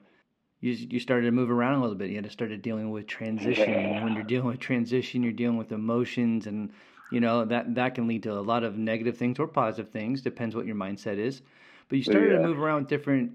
[0.62, 2.10] you you started to move around a little bit.
[2.10, 3.74] You had to started dealing with transition.
[3.74, 6.72] And when you're dealing with transition, you're dealing with emotions, and
[7.10, 10.22] you know that that can lead to a lot of negative things or positive things.
[10.22, 11.42] Depends what your mindset is.
[11.90, 13.34] But you started to move around different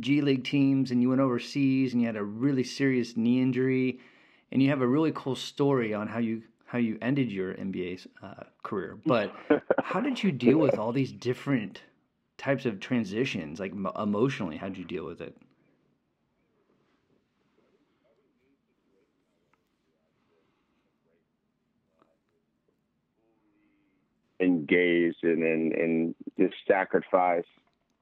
[0.00, 4.00] G League teams, and you went overseas, and you had a really serious knee injury,
[4.50, 8.06] and you have a really cool story on how you how you ended your NBA
[8.22, 8.98] uh, career.
[9.06, 9.32] But
[9.80, 11.82] how did you deal with all these different
[12.38, 14.56] types of transitions, like mo- emotionally?
[14.56, 15.36] How did you deal with it?
[24.40, 27.44] Engaged and, and and just sacrifice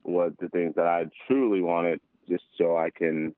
[0.02, 3.34] what the things that I truly wanted just so I can,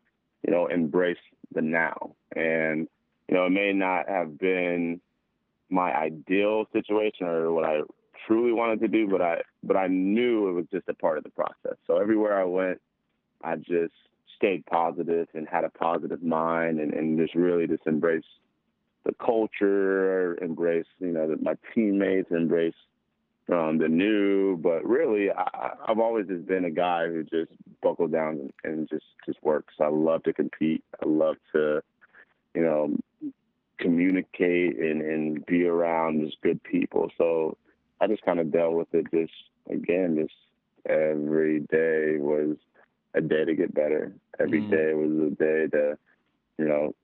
[0.46, 1.16] you know, embrace
[1.54, 2.14] the now.
[2.34, 2.88] And,
[3.28, 5.00] you know, it may not have been
[5.70, 7.80] my ideal situation or what I
[8.26, 11.24] truly wanted to do, but I but I knew it was just a part of
[11.24, 11.76] the process.
[11.86, 12.80] So everywhere I went,
[13.42, 13.94] I just
[14.36, 18.26] stayed positive and had a positive mind and, and just really just embraced
[19.06, 22.74] the culture, embrace, you know, that my teammates, embrace
[23.50, 24.56] um, the new.
[24.56, 29.04] But really, I, I've always just been a guy who just buckled down and just
[29.24, 29.74] just works.
[29.80, 30.82] I love to compete.
[31.02, 31.80] I love to,
[32.54, 32.96] you know,
[33.78, 37.10] communicate and, and be around just good people.
[37.16, 37.56] So
[38.00, 39.06] I just kind of dealt with it.
[39.12, 39.32] Just
[39.70, 40.34] again, just
[40.88, 42.56] every day was
[43.14, 44.12] a day to get better.
[44.40, 44.70] Every Mm.
[44.70, 45.98] day was a day to,
[46.58, 46.94] you know,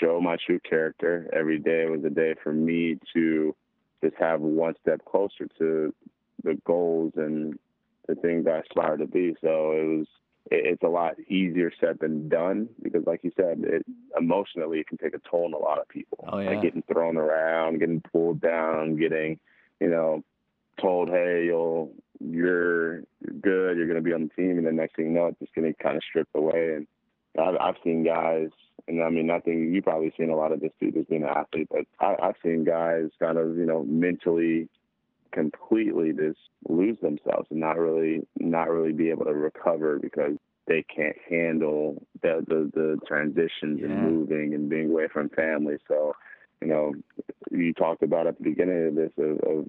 [0.00, 1.28] show my true character.
[1.32, 3.54] Every day was a day for me to
[4.02, 5.94] just have one step closer to
[6.42, 7.58] the goals and
[8.08, 9.34] the things I aspire to be.
[9.40, 10.06] So it was
[10.50, 13.86] it's a lot easier said than done because like you said, it
[14.18, 16.28] emotionally it can take a toll on a lot of people.
[16.30, 16.50] Oh, yeah.
[16.50, 19.38] Like getting thrown around, getting pulled down, getting,
[19.80, 20.24] you know,
[20.80, 23.00] told, Hey, you'll you're
[23.40, 25.54] good, you're gonna be on the team and the next thing you know it's just
[25.54, 26.86] getting kind of stripped away and
[27.38, 28.50] I've, I've seen guys,
[28.88, 31.22] and I mean, I think you've probably seen a lot of this too, just being
[31.22, 34.68] an athlete, but I, I've seen guys kind of, you know, mentally
[35.32, 40.84] completely just lose themselves and not really, not really be able to recover because they
[40.94, 43.86] can't handle the, the, the transitions Yeah.
[43.86, 45.78] and moving and being away from family.
[45.88, 46.14] So,
[46.60, 46.92] you know,
[47.50, 49.68] you talked about at the beginning of this of, of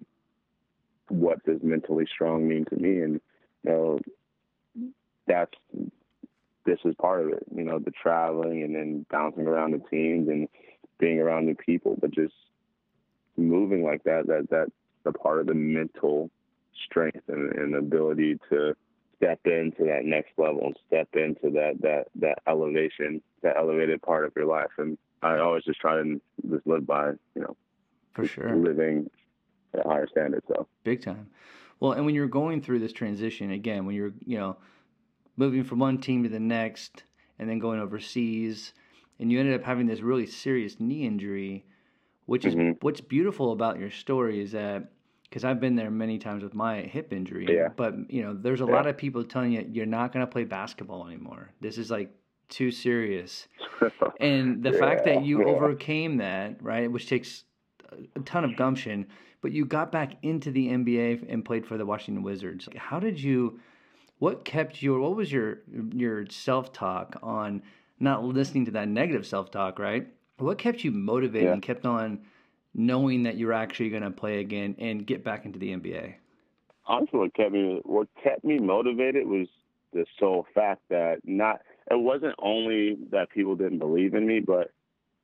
[1.10, 3.22] what does mentally strong mean to me, and
[3.64, 4.00] you know,
[5.28, 5.54] that's
[6.66, 7.44] this is part of it.
[7.56, 10.48] You know, the traveling and then bouncing around the teams and
[11.00, 12.34] being around new people, but just
[13.38, 14.28] moving like that.
[14.28, 14.72] That that's
[15.06, 16.30] a part of the mental
[16.86, 18.76] strength and, and ability to
[19.18, 24.26] step into that next level and step into that that that elevation, that elevated part
[24.26, 24.72] of your life.
[24.78, 27.56] And I always just try to just live by, you know,
[28.14, 28.56] For sure.
[28.56, 29.10] living
[29.74, 30.44] at a higher standard.
[30.48, 31.30] So Big time.
[31.80, 34.58] Well, and when you're going through this transition again, when you're you know
[35.38, 37.04] moving from one team to the next,
[37.40, 38.74] and then going overseas,
[39.20, 41.66] and you ended up having this really serious knee injury,
[42.26, 42.78] which is Mhm.
[42.82, 44.92] what's beautiful about your story is that
[45.24, 47.70] because I've been there many times with my hip injury, Yeah.
[47.76, 48.72] but you know there's a Yeah.
[48.72, 51.52] lot of people telling you you're not going to play basketball anymore.
[51.60, 52.12] This is like
[52.50, 53.48] too serious.
[54.20, 55.46] And the fact that you yeah.
[55.48, 57.46] overcame that, right, which takes
[58.16, 59.08] a ton of gumption,
[59.42, 62.70] but you got back into the NBA and played for the Washington Wizards.
[62.76, 63.60] How did you?
[64.24, 65.02] What kept you?
[65.02, 65.58] What was your
[65.94, 67.62] your self talk on
[68.00, 69.80] not listening to that negative self talk?
[69.80, 70.08] Right.
[70.38, 71.52] What kept you motivated Yeah.
[71.52, 72.20] and kept on
[72.74, 76.14] knowing that you're actually going to play again and get back into the NBA?
[76.86, 79.50] honestly, what kept me what kept me motivated was
[79.92, 81.60] the sole fact that not
[81.92, 84.72] it wasn't only that people didn't believe in me, but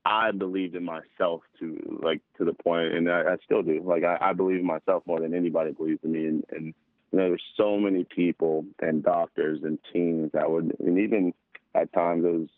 [0.05, 3.81] I believed in myself to like to the point, and I, I still do.
[3.81, 6.73] Like I, I believe in myself more than anybody believes in me, and, and
[7.11, 11.33] you know, there's so many people and doctors and teams that would, and even
[11.73, 12.49] at times it was,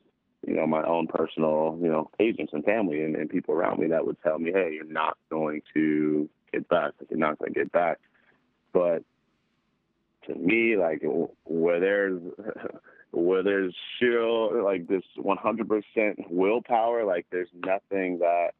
[0.45, 3.87] you know, my own personal, you know, agents and family and, and people around me
[3.87, 6.93] that would tell me, hey, you're not going to get back.
[6.99, 7.99] Like, you're not going to get back.
[8.73, 9.03] But
[10.27, 11.01] to me, like
[11.45, 12.21] where there's
[13.11, 18.51] where there's still like this 100% willpower, like there's nothing that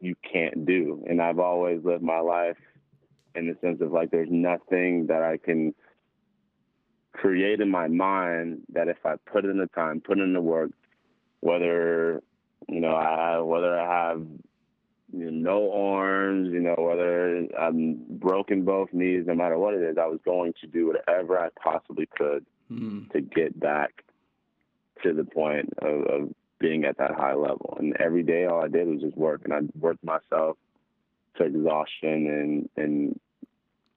[0.00, 1.04] you can't do.
[1.08, 2.56] And I've always lived my life
[3.34, 5.74] in the sense of like there's nothing that I can
[7.12, 10.70] create in my mind that if I put in the time, put in the work,
[11.40, 12.22] whether
[12.68, 14.26] you know I whether I have
[15.12, 19.82] you know, no arms, you know, whether I'm broken both knees, no matter what it
[19.82, 23.10] is, I was going to do whatever I possibly could mm.
[23.12, 24.02] to get back
[25.02, 27.76] to the point of, of being at that high level.
[27.78, 30.56] And every day, all I did was just work, and I worked myself
[31.36, 33.20] to exhaustion and and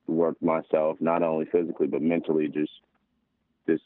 [0.08, 2.72] worked myself not only physically but mentally, just
[3.68, 3.84] just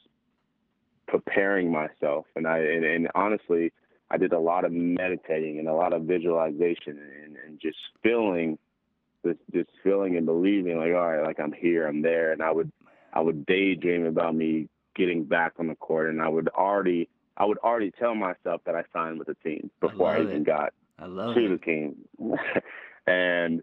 [1.08, 2.26] preparing myself.
[2.36, 3.72] And I and, and honestly,
[4.10, 8.58] I did a lot of meditating and a lot of visualization and, and just feeling
[9.24, 12.52] this just feeling and believing like all right like I'm here I'm there and I
[12.52, 12.72] would
[13.14, 17.08] I would daydream about me getting back on the court and I would already
[17.38, 20.44] I would already tell myself that I signed with the team before I, I even
[20.44, 21.50] got I to it.
[21.50, 21.96] the team
[23.08, 23.62] and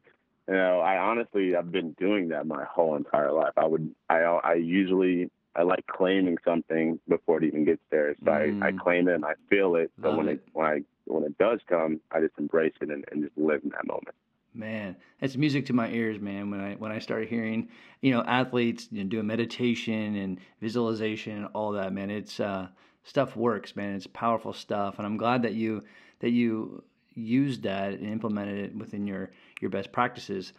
[0.49, 4.19] you know I honestly I've been doing that my whole entire life I would I
[4.19, 8.15] I usually I like claiming something before it even gets there.
[8.25, 8.63] So mm.
[8.63, 9.91] I, I claim it and I feel it.
[9.99, 10.33] But when it.
[10.33, 10.49] it.
[10.53, 13.71] when I when it does come, I just embrace it and, and just live in
[13.71, 14.15] that moment.
[14.55, 16.51] Man, it's music to my ears, man.
[16.51, 17.69] When I when I started hearing,
[18.03, 22.69] you know, athletes you know, doing meditation and visualization and all that, man, it's uh,
[23.03, 23.95] stuff works, man.
[23.95, 25.83] It's powerful stuff, and I'm glad that you
[26.21, 26.85] that you
[27.15, 30.53] used that and implemented it within your your best practices.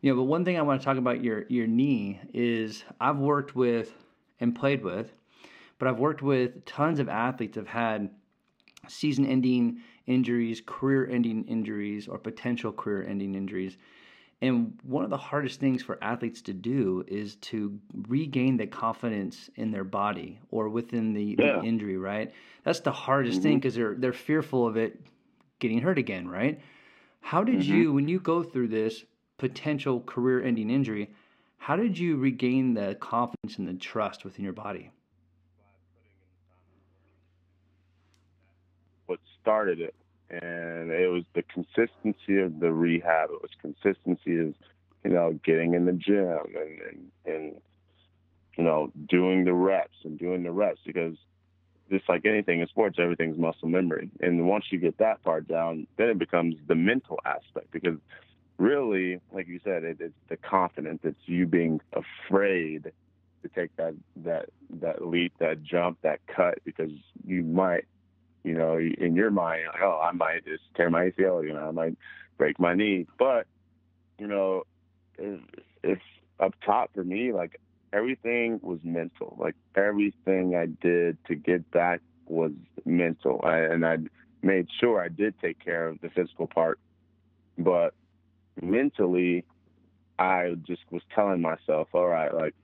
[0.00, 3.18] You know, but one thing I want to talk about your your knee is I've
[3.18, 3.92] worked with
[4.40, 5.12] and played with,
[5.78, 8.10] but I've worked with tons of athletes have had
[8.86, 13.76] season ending injuries, career ending injuries, or potential career ending injuries.
[14.40, 19.50] And one of the hardest things for athletes to do is to regain the confidence
[19.56, 21.58] in their body or within the, yeah.
[21.58, 22.32] the injury, right?
[22.62, 23.42] That's the hardest mm-hmm.
[23.42, 25.00] thing because they're they're fearful of it
[25.58, 26.60] getting hurt again, right?
[27.28, 27.74] How did mm-hmm.
[27.74, 29.04] you, when you go through this
[29.36, 31.10] potential career ending injury,
[31.58, 34.90] how did you regain the confidence and the trust within your body?
[39.04, 39.94] What started it,
[40.30, 43.28] and it was the consistency of the rehab.
[43.30, 44.54] It was consistency of,
[45.04, 47.60] you know, getting in the gym and and, and
[48.56, 51.18] you know doing the reps and doing the reps because
[51.90, 54.10] just like anything in sports, everything's muscle memory.
[54.20, 57.98] And once you get that part down, then it becomes the mental aspect because
[58.58, 61.00] really, like you said, it, it's the confidence.
[61.04, 62.92] It's you being afraid
[63.42, 66.90] to take that that that leap, that jump, that cut, because
[67.24, 67.84] you might,
[68.44, 71.68] you know, in your mind, like, oh, I might just tear my ACL, you know,
[71.68, 71.96] I might
[72.36, 73.06] break my knee.
[73.18, 73.46] But
[74.18, 74.64] you know,
[75.16, 75.42] it's,
[75.82, 76.02] it's
[76.40, 77.32] up top for me.
[77.32, 77.60] Like
[77.92, 79.36] everything was mental.
[79.38, 82.52] Like everything I did to get back was
[82.84, 83.98] mental, I, and I
[84.42, 86.78] made sure I did take care of the physical part,
[87.56, 87.94] but
[88.60, 89.44] mentally,
[90.18, 92.54] I just was telling myself, all right, like,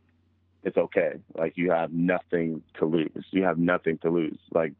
[0.64, 1.14] it's okay.
[1.36, 3.24] Like, you have nothing to lose.
[3.30, 4.38] You have nothing to lose.
[4.52, 4.72] Like,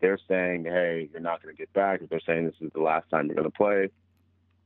[0.00, 2.00] they're saying, hey, you're not going to get back.
[2.08, 3.90] They're saying this is the last time you're going to play,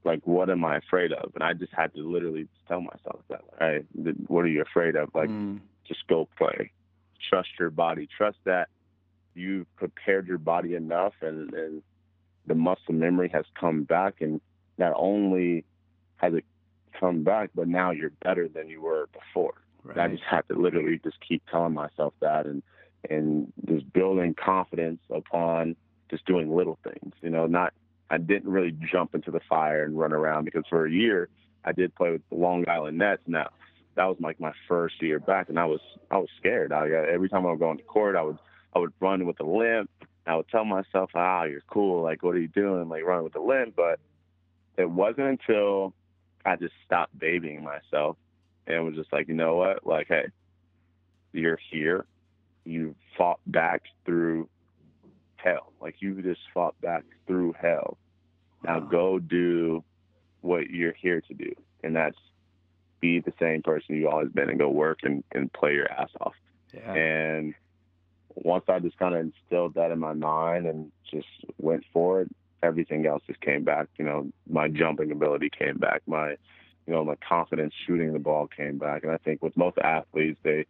[0.07, 1.33] like, what am I afraid of?
[1.35, 3.85] And I just had to literally tell myself that, hey,
[4.29, 5.11] what are you afraid of?
[5.15, 5.61] Like, mm.
[5.87, 6.71] just go play.
[7.29, 8.09] Trust your body.
[8.17, 8.69] Trust that
[9.35, 11.83] you've prepared your body enough and, and
[12.47, 14.21] the muscle memory has come back.
[14.21, 14.41] And
[14.79, 15.65] not only
[16.17, 16.45] has it
[16.99, 19.55] come back, but now you're better than you were before.
[19.83, 19.99] Right.
[19.99, 22.63] I just had to literally just keep telling myself that and
[23.09, 25.77] and just building confidence upon
[26.11, 27.15] just doing little things.
[27.23, 27.73] You know, not
[28.11, 31.29] I didn't really jump into the fire and run around because for a year
[31.65, 33.23] I did play with the Long Island Nets.
[33.27, 33.49] Now
[33.97, 35.81] that was like my first year back, and I was
[36.11, 36.73] I was scared.
[36.73, 38.39] I, every time I would go into court, I would
[38.75, 39.91] I would run with a limp.
[40.27, 42.03] I would tell myself, "Ah, you're cool.
[42.03, 42.89] Like, what are you doing?
[42.89, 44.01] Like, running with a limp." But
[44.77, 45.95] it wasn't until
[46.45, 48.17] I just stopped babying myself
[48.67, 49.87] and was just like, you know what?
[49.87, 50.27] Like, hey,
[51.33, 52.07] you're here.
[52.65, 54.49] You fought back through
[55.37, 55.73] hell.
[55.81, 57.99] Like you just fought back through hell.
[58.65, 59.85] Now go do
[60.41, 61.53] what you're here to do.
[61.83, 62.17] And that's
[63.01, 66.11] be the same person you've always been and go work and, and play your ass
[66.21, 66.35] off.
[66.73, 66.93] Yeah.
[66.93, 67.55] And
[68.35, 71.27] once I just kind of instilled that in my mind and just
[71.59, 72.29] went for it,
[72.63, 73.89] everything else just came back.
[73.99, 76.03] You know, my jumping ability came back.
[76.07, 76.31] My,
[76.87, 79.03] you know, my confidence shooting the ball came back.
[79.03, 80.67] And I think with most athletes, they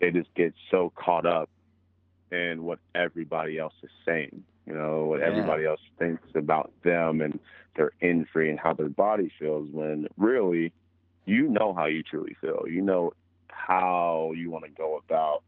[0.00, 1.48] they just get so caught up
[2.30, 4.44] in what everybody else is saying.
[4.66, 5.26] You know, what yeah.
[5.26, 7.38] everybody else thinks about them and
[7.76, 9.68] their injury and how their body feels.
[9.70, 10.72] When really,
[11.26, 12.64] you know how you truly feel.
[12.68, 13.12] You know
[13.48, 15.42] how you want to go about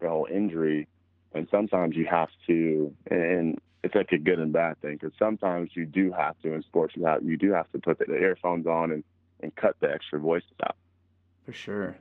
[0.00, 0.88] the whole injury.
[1.32, 5.70] And sometimes you have to, and it's like a good and bad thing because sometimes
[5.74, 8.66] you do have to in sports you have you do have to put the earphones
[8.66, 9.04] on and
[9.40, 10.76] and cut the extra voices out
[11.44, 11.96] for sure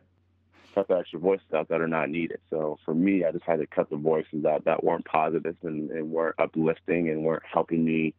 [0.73, 3.59] cut the extra voices out that are not needed so for me i just had
[3.59, 7.83] to cut the voices out that weren't positive and, and weren't uplifting and weren't helping
[7.83, 8.13] me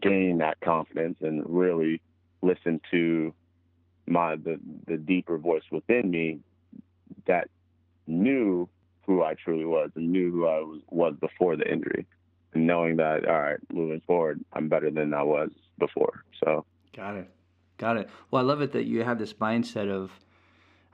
[0.00, 2.00] gain that confidence and really
[2.42, 3.32] listen to
[4.06, 6.38] my the the deeper voice within me
[7.26, 7.48] that
[8.06, 8.68] knew
[9.06, 12.06] who I truly was and knew who I was, was before the injury
[12.54, 16.24] and knowing that all right, moving forward, I'm better than I was before.
[16.42, 16.64] So
[16.96, 17.28] got it,
[17.78, 18.08] got it.
[18.30, 20.10] Well, I love it that you have this mindset of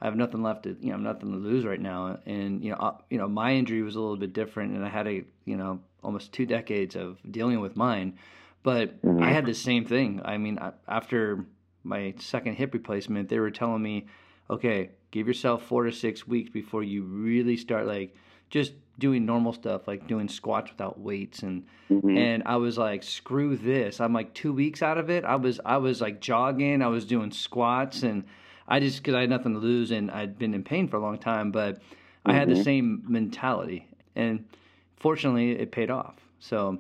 [0.01, 2.77] I have nothing left to you know nothing to lose right now, and you know
[2.77, 5.57] uh, you know my injury was a little bit different, and I had a you
[5.57, 8.19] know almost two decades of dealing with mine,
[8.63, 9.23] but mm-hmm.
[9.23, 10.21] I had the same thing.
[10.25, 11.45] I mean, after
[11.85, 14.07] my second hip replacement, they were telling me,
[14.49, 18.15] okay, give yourself four to six weeks before you really start like
[18.49, 21.43] just doing normal stuff like doing squats without weights.
[21.43, 22.17] And mm-hmm.
[22.17, 24.01] and I was like screw this.
[24.01, 25.25] I'm like 2 weeks out of it.
[25.25, 26.83] I was I was like jogging.
[26.83, 28.03] I was doing squats.
[28.03, 28.25] And
[28.69, 31.01] I just cuz I had nothing to lose and I'd been in pain for a
[31.01, 32.31] long time but mm-hmm.
[32.31, 32.63] I had the mm-hmm.
[32.63, 34.45] same mentality and
[34.97, 36.79] fortunately it paid off so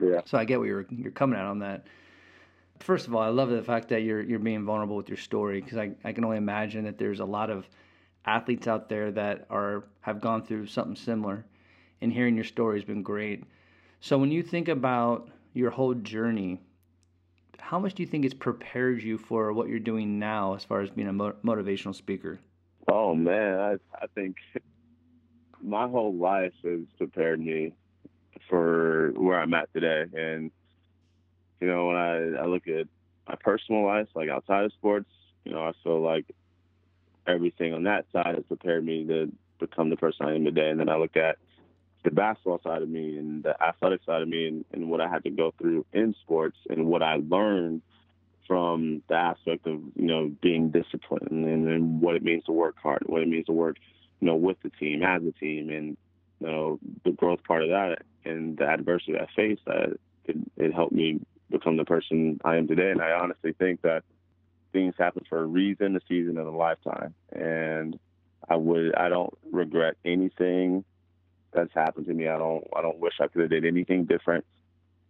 [0.00, 1.86] yeah so I get what you're you're coming at on that
[2.80, 5.60] first of all I love the fact that you're you're being vulnerable with your story
[5.62, 7.68] cuz I I can only imagine that there's a lot of
[8.24, 11.44] athletes out there that are have gone through something similar
[12.00, 13.44] and hearing your story has been great.
[14.00, 16.60] So when you think about your whole journey,
[17.68, 20.80] how much do you think it's prepared you for what you're doing now as far
[20.80, 22.38] as being a mo- motivational speaker?
[22.90, 24.36] Oh man, I I think
[25.62, 27.74] my whole life has prepared me
[28.48, 30.06] for where I'm at today.
[30.16, 30.50] And
[31.60, 32.86] you know, when I I look at
[33.28, 35.10] my personal life, like outside of sports,
[35.44, 36.24] you know, I feel like
[37.26, 40.70] everything on that side has prepared me to become the person I am today.
[40.70, 41.36] And then I look at
[42.04, 45.08] the basketball side of me and the athletic side of me and, and what I
[45.08, 47.82] had to go through in sports and what I learned
[48.46, 52.76] from the aspect of, you know, being disciplined and, and what it means to work
[52.82, 53.76] hard, what it means to work,
[54.20, 55.96] you know, with the team, as a team and,
[56.40, 60.72] you know, the growth part of that and the adversity I faced, that it, it
[60.72, 61.20] helped me
[61.50, 62.90] become the person I am today.
[62.90, 64.04] And I honestly think that
[64.72, 67.14] things happen for a reason, a season, and a lifetime.
[67.32, 67.98] And
[68.48, 70.84] I would, I don't regret anything
[71.52, 72.28] that's happened to me.
[72.28, 74.44] I don't, I don't wish I could have did anything different.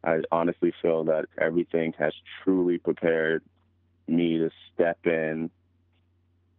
[0.04, 2.12] I honestly feel that everything has
[2.42, 3.42] truly prepared
[4.06, 5.50] me to step in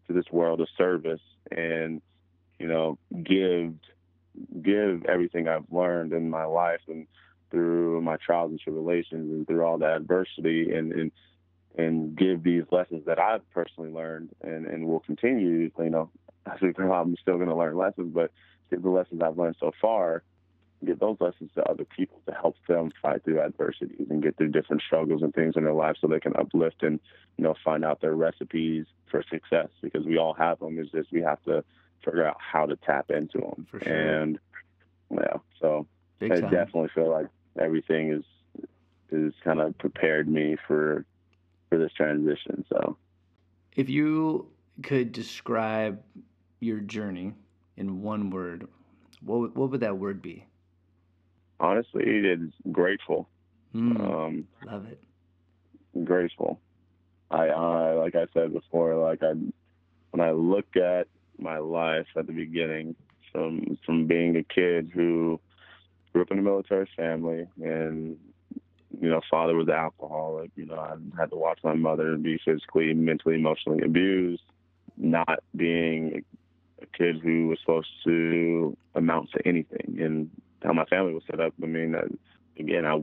[0.08, 1.22] to this world of service
[1.52, 2.02] and,
[2.60, 3.74] you know, give,
[4.62, 7.08] give everything I've learned in my life and
[7.52, 11.12] through my trials and tribulations and through all the adversity and, and
[11.78, 16.10] and give these lessons that I've personally learned and, and will continue, you know,
[16.46, 18.32] as we grow I'm still going to learn lessons, but
[18.70, 20.24] the lessons I've learned so far,
[20.86, 24.50] give those lessons to other people to help them fight through adversities and get through
[24.50, 27.00] different struggles and things in their life so they can uplift and,
[27.38, 30.80] you know, find out their recipes for success because we all have them.
[30.80, 31.64] It's just we have to
[32.06, 33.68] figure out how to tap into them.
[33.70, 33.94] For sure.
[33.94, 34.40] And,
[35.12, 35.86] yeah, so
[36.20, 36.52] Big I time.
[36.52, 37.28] definitely feel like
[37.60, 38.24] everything is
[39.12, 41.04] is kind of prepared me for
[41.70, 42.64] for this transition.
[42.70, 42.98] So,
[43.76, 44.48] if you
[44.84, 46.02] could describe
[46.60, 47.34] your journey
[47.80, 48.68] in one word,
[49.26, 50.46] what what would that word be?
[51.60, 53.28] Honestly, it's grateful.
[53.74, 55.02] Mm, um, love it.
[56.06, 56.60] Grateful.
[57.32, 59.34] I uh, like I said before, like I
[60.12, 61.08] when I look at
[61.38, 62.96] my life at the beginning,
[63.32, 65.40] from from being a kid who
[66.12, 68.18] grew up in a military family and
[69.00, 70.52] you know, father was an alcoholic.
[70.56, 74.42] You know, I had to watch my mother be physically, mentally, emotionally abused.
[74.98, 76.26] Not being
[76.82, 80.30] a kid who was supposed to amount to anything, and
[80.64, 81.54] how my family was set up.
[81.62, 82.02] I mean, uh,
[82.58, 83.02] again, I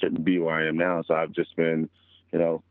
[0.00, 1.02] shouldn't be where I am now.
[1.06, 1.88] So I've just been,
[2.32, 2.62] you know,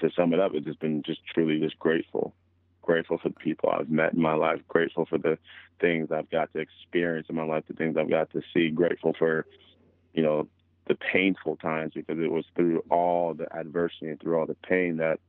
[0.00, 2.34] to sum it up, it's just been just truly just grateful.
[2.82, 4.60] Grateful for the people I've met in my life.
[4.68, 5.38] Grateful for the
[5.80, 7.64] things I've got to experience in my life.
[7.68, 8.70] The things I've got to see.
[8.70, 9.46] Grateful for,
[10.12, 10.48] you know,
[10.88, 14.96] the painful times because it was through all the adversity and through all the pain
[14.96, 15.20] that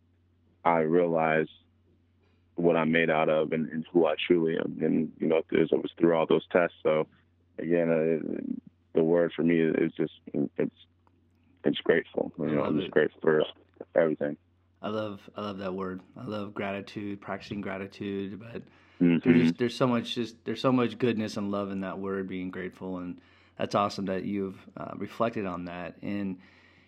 [0.65, 1.51] I realized
[2.55, 4.77] what I'm made out of and, and who I truly am.
[4.81, 6.75] And you know, it was through all those tests.
[6.83, 7.07] So
[7.59, 8.53] again, uh,
[8.93, 10.13] the word for me is just
[10.57, 10.75] it's
[11.63, 12.31] it's grateful.
[12.37, 12.91] You know, I'm just it.
[12.91, 13.43] grateful for
[13.95, 14.37] everything.
[14.81, 16.01] I love I love that word.
[16.17, 18.61] I love gratitude, practicing gratitude, but
[19.01, 19.17] mm-hmm.
[19.23, 22.27] there's just, there's so much just there's so much goodness and love in that word,
[22.27, 23.19] being grateful, and
[23.57, 25.95] that's awesome that you've uh, reflected on that.
[26.01, 26.37] And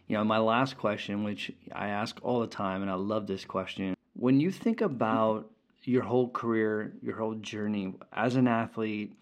[0.08, 3.46] you know, my last question, which I ask all the time, and I love this
[3.46, 5.50] question, when you think about
[5.92, 9.14] your whole career, your whole journey as an athlete,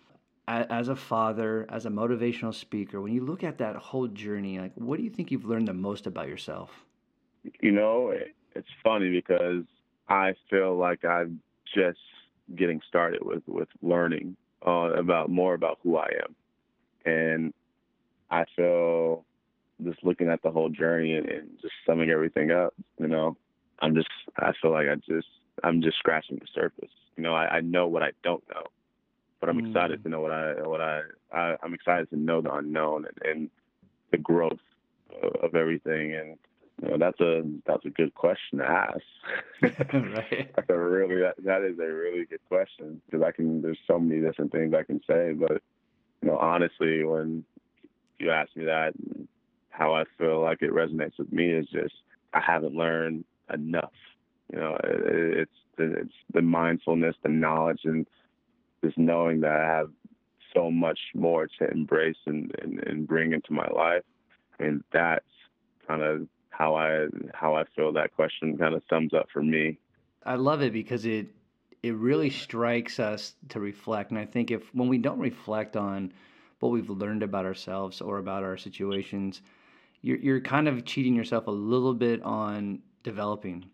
[0.47, 4.73] as a father, as a motivational speaker, when you look at that whole journey, like
[4.75, 6.85] what do you think you've learned the most about yourself?
[7.61, 8.13] You know,
[8.55, 9.63] it's funny because
[10.09, 11.41] I feel like I'm
[11.73, 11.99] just
[12.55, 14.35] getting started with with learning
[14.65, 16.35] uh, about more about who I am,
[17.11, 17.53] and
[18.29, 19.25] I feel
[19.83, 22.73] just looking at the whole journey and, and just summing everything up.
[22.99, 23.37] You know,
[23.79, 25.27] I'm just I feel like I just
[25.63, 26.91] I'm just scratching the surface.
[27.15, 28.63] You know, I, I know what I don't know,
[29.39, 29.67] but I'm mm.
[29.67, 31.01] excited to know what I what I,
[31.31, 33.49] I am excited to know the unknown and, and
[34.11, 34.59] the growth
[35.21, 36.15] of, of everything.
[36.15, 36.37] And
[36.81, 38.99] you know, that's a that's a good question to ask.
[39.93, 40.51] right.
[40.55, 43.99] That's a really that, that is a really good question because I can there's so
[43.99, 45.61] many different things I can say, but
[46.21, 47.43] you know, honestly, when
[48.17, 48.93] you ask me that,
[49.69, 51.95] how I feel like it resonates with me is just
[52.33, 53.91] I haven't learned enough
[54.51, 58.07] you know, it's the, it's the mindfulness, the knowledge, and
[58.83, 59.89] just knowing that I have
[60.53, 64.03] so much more to embrace and, and, and bring into my life.
[64.59, 65.25] And that's
[65.87, 69.79] kind of how I how I feel that question kind of sums up for me.
[70.23, 71.27] I love it because it
[71.81, 74.11] it really strikes us to reflect.
[74.11, 76.13] And I think if when we don't reflect on
[76.59, 79.41] what we've learned about ourselves or about our situations,
[80.01, 83.65] you're you're kind of cheating yourself a little bit on developing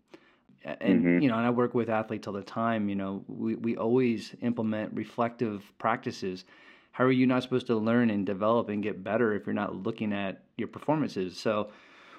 [0.64, 1.22] and mm-hmm.
[1.22, 2.88] you know, and I work with athletes all the time.
[2.88, 6.44] You know, we we always implement reflective practices.
[6.92, 9.74] How are you not supposed to learn and develop and get better if you're not
[9.74, 11.38] looking at your performances?
[11.38, 11.70] So,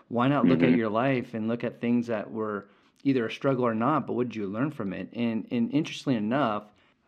[0.07, 0.73] why not look mm-hmm.
[0.73, 2.67] at your life and look at things that were
[3.03, 4.07] either a struggle or not?
[4.07, 5.09] But what did you learn from it?
[5.13, 6.63] And and interestingly enough,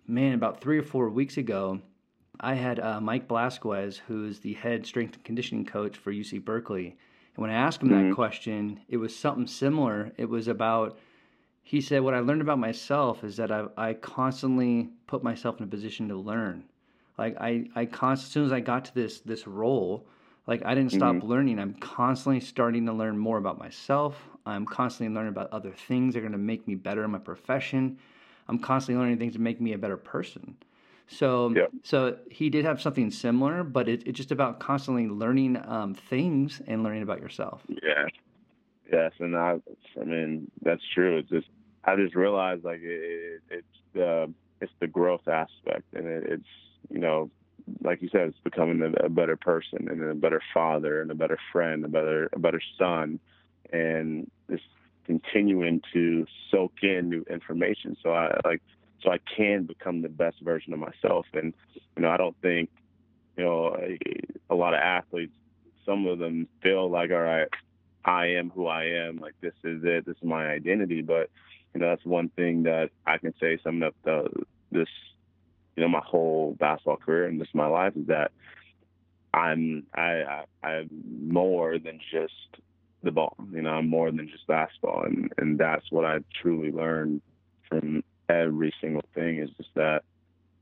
[0.07, 1.81] man, about three or four weeks ago,
[2.39, 6.97] I had uh, Mike Blasquez, who's the head strength and conditioning coach for UC Berkeley.
[7.35, 8.09] And when I asked him mm-hmm.
[8.09, 10.11] that question, it was something similar.
[10.17, 10.99] It was about
[11.63, 15.63] he said, What I learned about myself is that I, I constantly put myself in
[15.63, 16.65] a position to learn.
[17.17, 20.05] Like I, I const, as soon as I got to this this role,
[20.45, 21.27] like I didn't stop mm-hmm.
[21.27, 21.59] learning.
[21.59, 24.15] I'm constantly starting to learn more about myself.
[24.45, 27.19] I'm constantly learning about other things that are going to make me better in my
[27.19, 27.97] profession.
[28.49, 30.57] I'm constantly learning things to make me a better person.
[31.07, 31.69] So, yep.
[31.83, 36.61] so he did have something similar, but it, it's just about constantly learning um, things
[36.67, 37.61] and learning about yourself.
[37.69, 38.07] Yeah,
[38.91, 39.59] Yes, and I,
[39.99, 41.17] I mean that's true.
[41.17, 41.47] It's just
[41.85, 44.31] I just realized like it, it's the
[44.61, 46.47] it's the growth aspect, and it, it's
[46.89, 47.29] you know
[47.81, 51.15] like you said, it's becoming a, a, better person and a better father and a
[51.15, 53.19] better friend, a better a better son,
[53.71, 54.63] and just
[55.05, 57.95] continuing to soak in new information.
[58.03, 58.61] So I like
[59.01, 61.25] so I can become the best version of myself.
[61.33, 61.53] And
[61.95, 62.69] you know, I don't think
[63.37, 63.97] you know a,
[64.49, 65.35] a lot of athletes.
[65.85, 67.49] Some of them feel like, all right,
[68.05, 69.17] I am who I am.
[69.17, 70.05] Like this is it.
[70.05, 71.01] This is my identity.
[71.01, 71.29] But
[71.73, 74.29] you know, that's one thing that I can say summing up the
[74.71, 74.89] this
[75.75, 78.31] you know my whole basketball career and just my life is that
[79.33, 80.89] I'm I, I I'm
[81.27, 82.33] more than just
[83.01, 83.35] the ball.
[83.51, 87.21] You know, I'm more than just basketball, and and that's what I truly learned
[87.67, 90.03] from every single thing is just that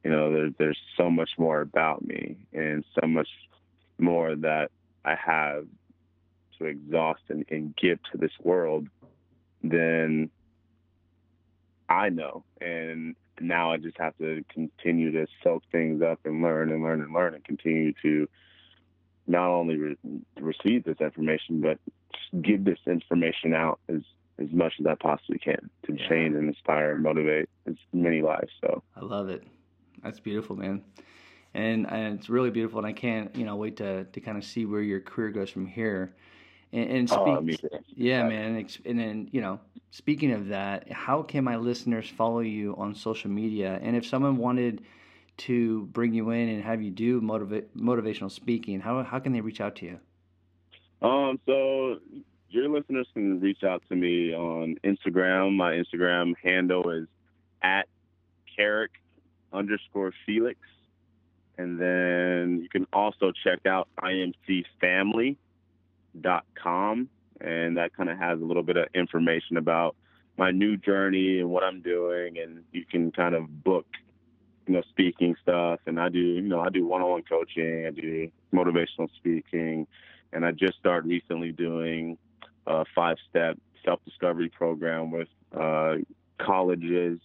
[0.04, 3.30] you know there, there's so much more about me and so much
[4.00, 4.72] more that
[5.04, 5.66] I have
[6.62, 8.88] to exhaust and, and give to this world,
[9.64, 10.30] then
[11.90, 12.44] I know.
[12.60, 17.02] And now I just have to continue to soak things up and learn and learn
[17.02, 18.28] and learn and continue to
[19.28, 19.98] not only re-
[20.40, 21.80] receive this information, but
[22.42, 24.02] give this information out as
[24.40, 26.10] as much as I possibly can to yeah.
[26.10, 28.52] change and inspire and motivate as many lives.
[28.60, 29.44] So I love it.
[30.04, 30.84] That's beautiful, man.
[31.54, 34.46] And, and it's really beautiful, and I can't, you know, wait to to kind of
[34.46, 36.16] see where your career goes from here.
[36.74, 38.66] And, and oh, speak, oh, yeah, man.
[38.86, 39.60] And then, you know,
[39.92, 43.80] speaking of that, how can my listeners follow you on social media?
[43.82, 44.82] And if someone wanted
[45.38, 49.42] to bring you in and have you do motiva- motivational speaking, how, how can they
[49.42, 50.00] reach out to you?
[51.08, 51.98] Um, so
[52.50, 55.56] your listeners can reach out to me on Instagram.
[55.56, 57.08] My Instagram handle is
[57.62, 57.88] at
[58.56, 58.92] Carrick
[59.52, 60.60] underscore Felix.
[61.58, 65.38] And then you can also check out IMC Family
[66.56, 67.10] com,
[67.40, 69.96] and that kind of has a little bit of information about
[70.38, 73.86] my new journey and what I'm doing, and you can kind of book,
[74.68, 75.80] you know, speaking stuff.
[75.86, 79.88] And I do, you know, I do one-on-one coaching, I do motivational speaking,
[80.34, 82.18] and I just started recently doing
[82.68, 85.96] a five step self discovery program with uh,
[86.38, 87.20] colleges,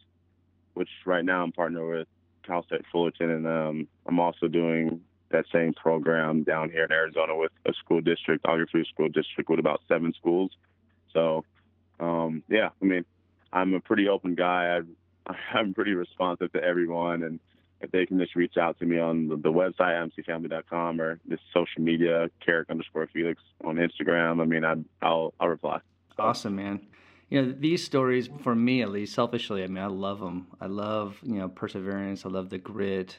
[0.74, 2.08] which right now I'm partnered with
[2.44, 5.00] Cal State Fullerton, and um, I'm also doing
[5.30, 9.58] that same program down here in Arizona with a school district, Auger School District, with
[9.58, 10.50] about seven schools.
[11.12, 11.44] So,
[11.98, 13.04] um, yeah, I mean,
[13.52, 14.80] I'm a pretty open guy.
[15.26, 17.40] I, I'm pretty responsive to everyone, and
[17.80, 21.40] if they can just reach out to me on the, the website, mcfamily.com, or this
[21.52, 25.80] social media, Carrick underscore Felix on Instagram, I mean, I, I'll, I'll reply.
[26.18, 26.80] Awesome, man.
[27.28, 30.46] You know, these stories, for me at least, selfishly, I mean, I love them.
[30.60, 32.24] I love, you know, perseverance.
[32.24, 33.18] I love the grit.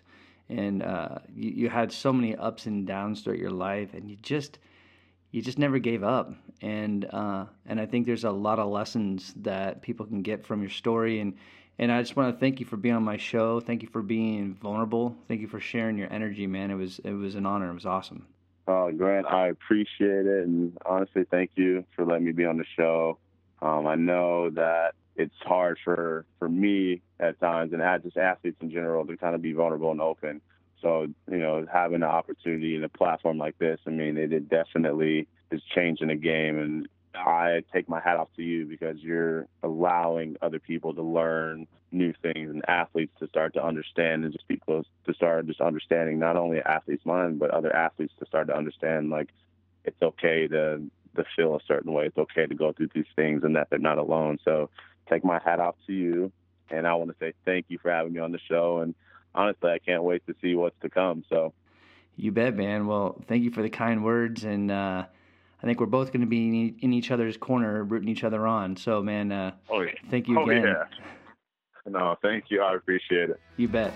[0.50, 4.16] And uh, you, you had so many ups and downs throughout your life, and you
[4.22, 4.60] just,
[5.32, 6.34] you just never gave up.
[6.62, 10.62] And uh, and I think there's a lot of lessons that people can get from
[10.62, 11.20] your story.
[11.20, 11.34] And
[11.80, 13.60] and I just want to thank you for being on my show.
[13.60, 15.16] Thank you for being vulnerable.
[15.28, 16.72] Thank you for sharing your energy, man.
[16.72, 17.70] It was it was an honor.
[17.70, 18.26] It was awesome.
[18.68, 22.66] Uh, Grant, I appreciate it, and honestly, thank you for letting me be on the
[22.76, 23.18] show.
[23.62, 28.72] Um, I know that it's hard for for me at times, and just athletes in
[28.72, 30.42] general, to kind of be vulnerable and open.
[30.82, 34.50] So, you know, having an opportunity and a platform like this, I mean, it, it
[34.50, 36.60] definitely is changing the game.
[36.60, 41.68] And I take my hat off to you because you're allowing other people to learn
[41.92, 45.62] new things and athletes to start to understand and just be close to start just
[45.62, 49.30] understanding not only athletes' mind, but other athletes to start to understand like
[49.86, 50.82] it's okay to
[51.16, 52.06] to feel a certain way.
[52.06, 54.38] It's okay to go through these things and that they're not alone.
[54.46, 54.70] So
[55.10, 56.32] take my hat off to you.
[56.70, 58.80] And I want to say thank you for having me on the show.
[58.80, 58.96] And
[59.36, 61.24] honestly, I can't wait to see what's to come.
[61.30, 61.54] So
[62.16, 62.88] you bet, man.
[62.88, 64.44] Well, thank you for the kind words.
[64.44, 65.06] And, uh,
[65.62, 68.76] I think we're both going to be in each other's corner, rooting each other on.
[68.76, 69.92] So, man, uh, oh, yeah.
[70.10, 70.64] thank you oh, again.
[70.64, 70.84] Yeah.
[71.88, 72.62] No, thank you.
[72.62, 73.40] I appreciate it.
[73.56, 73.94] You bet.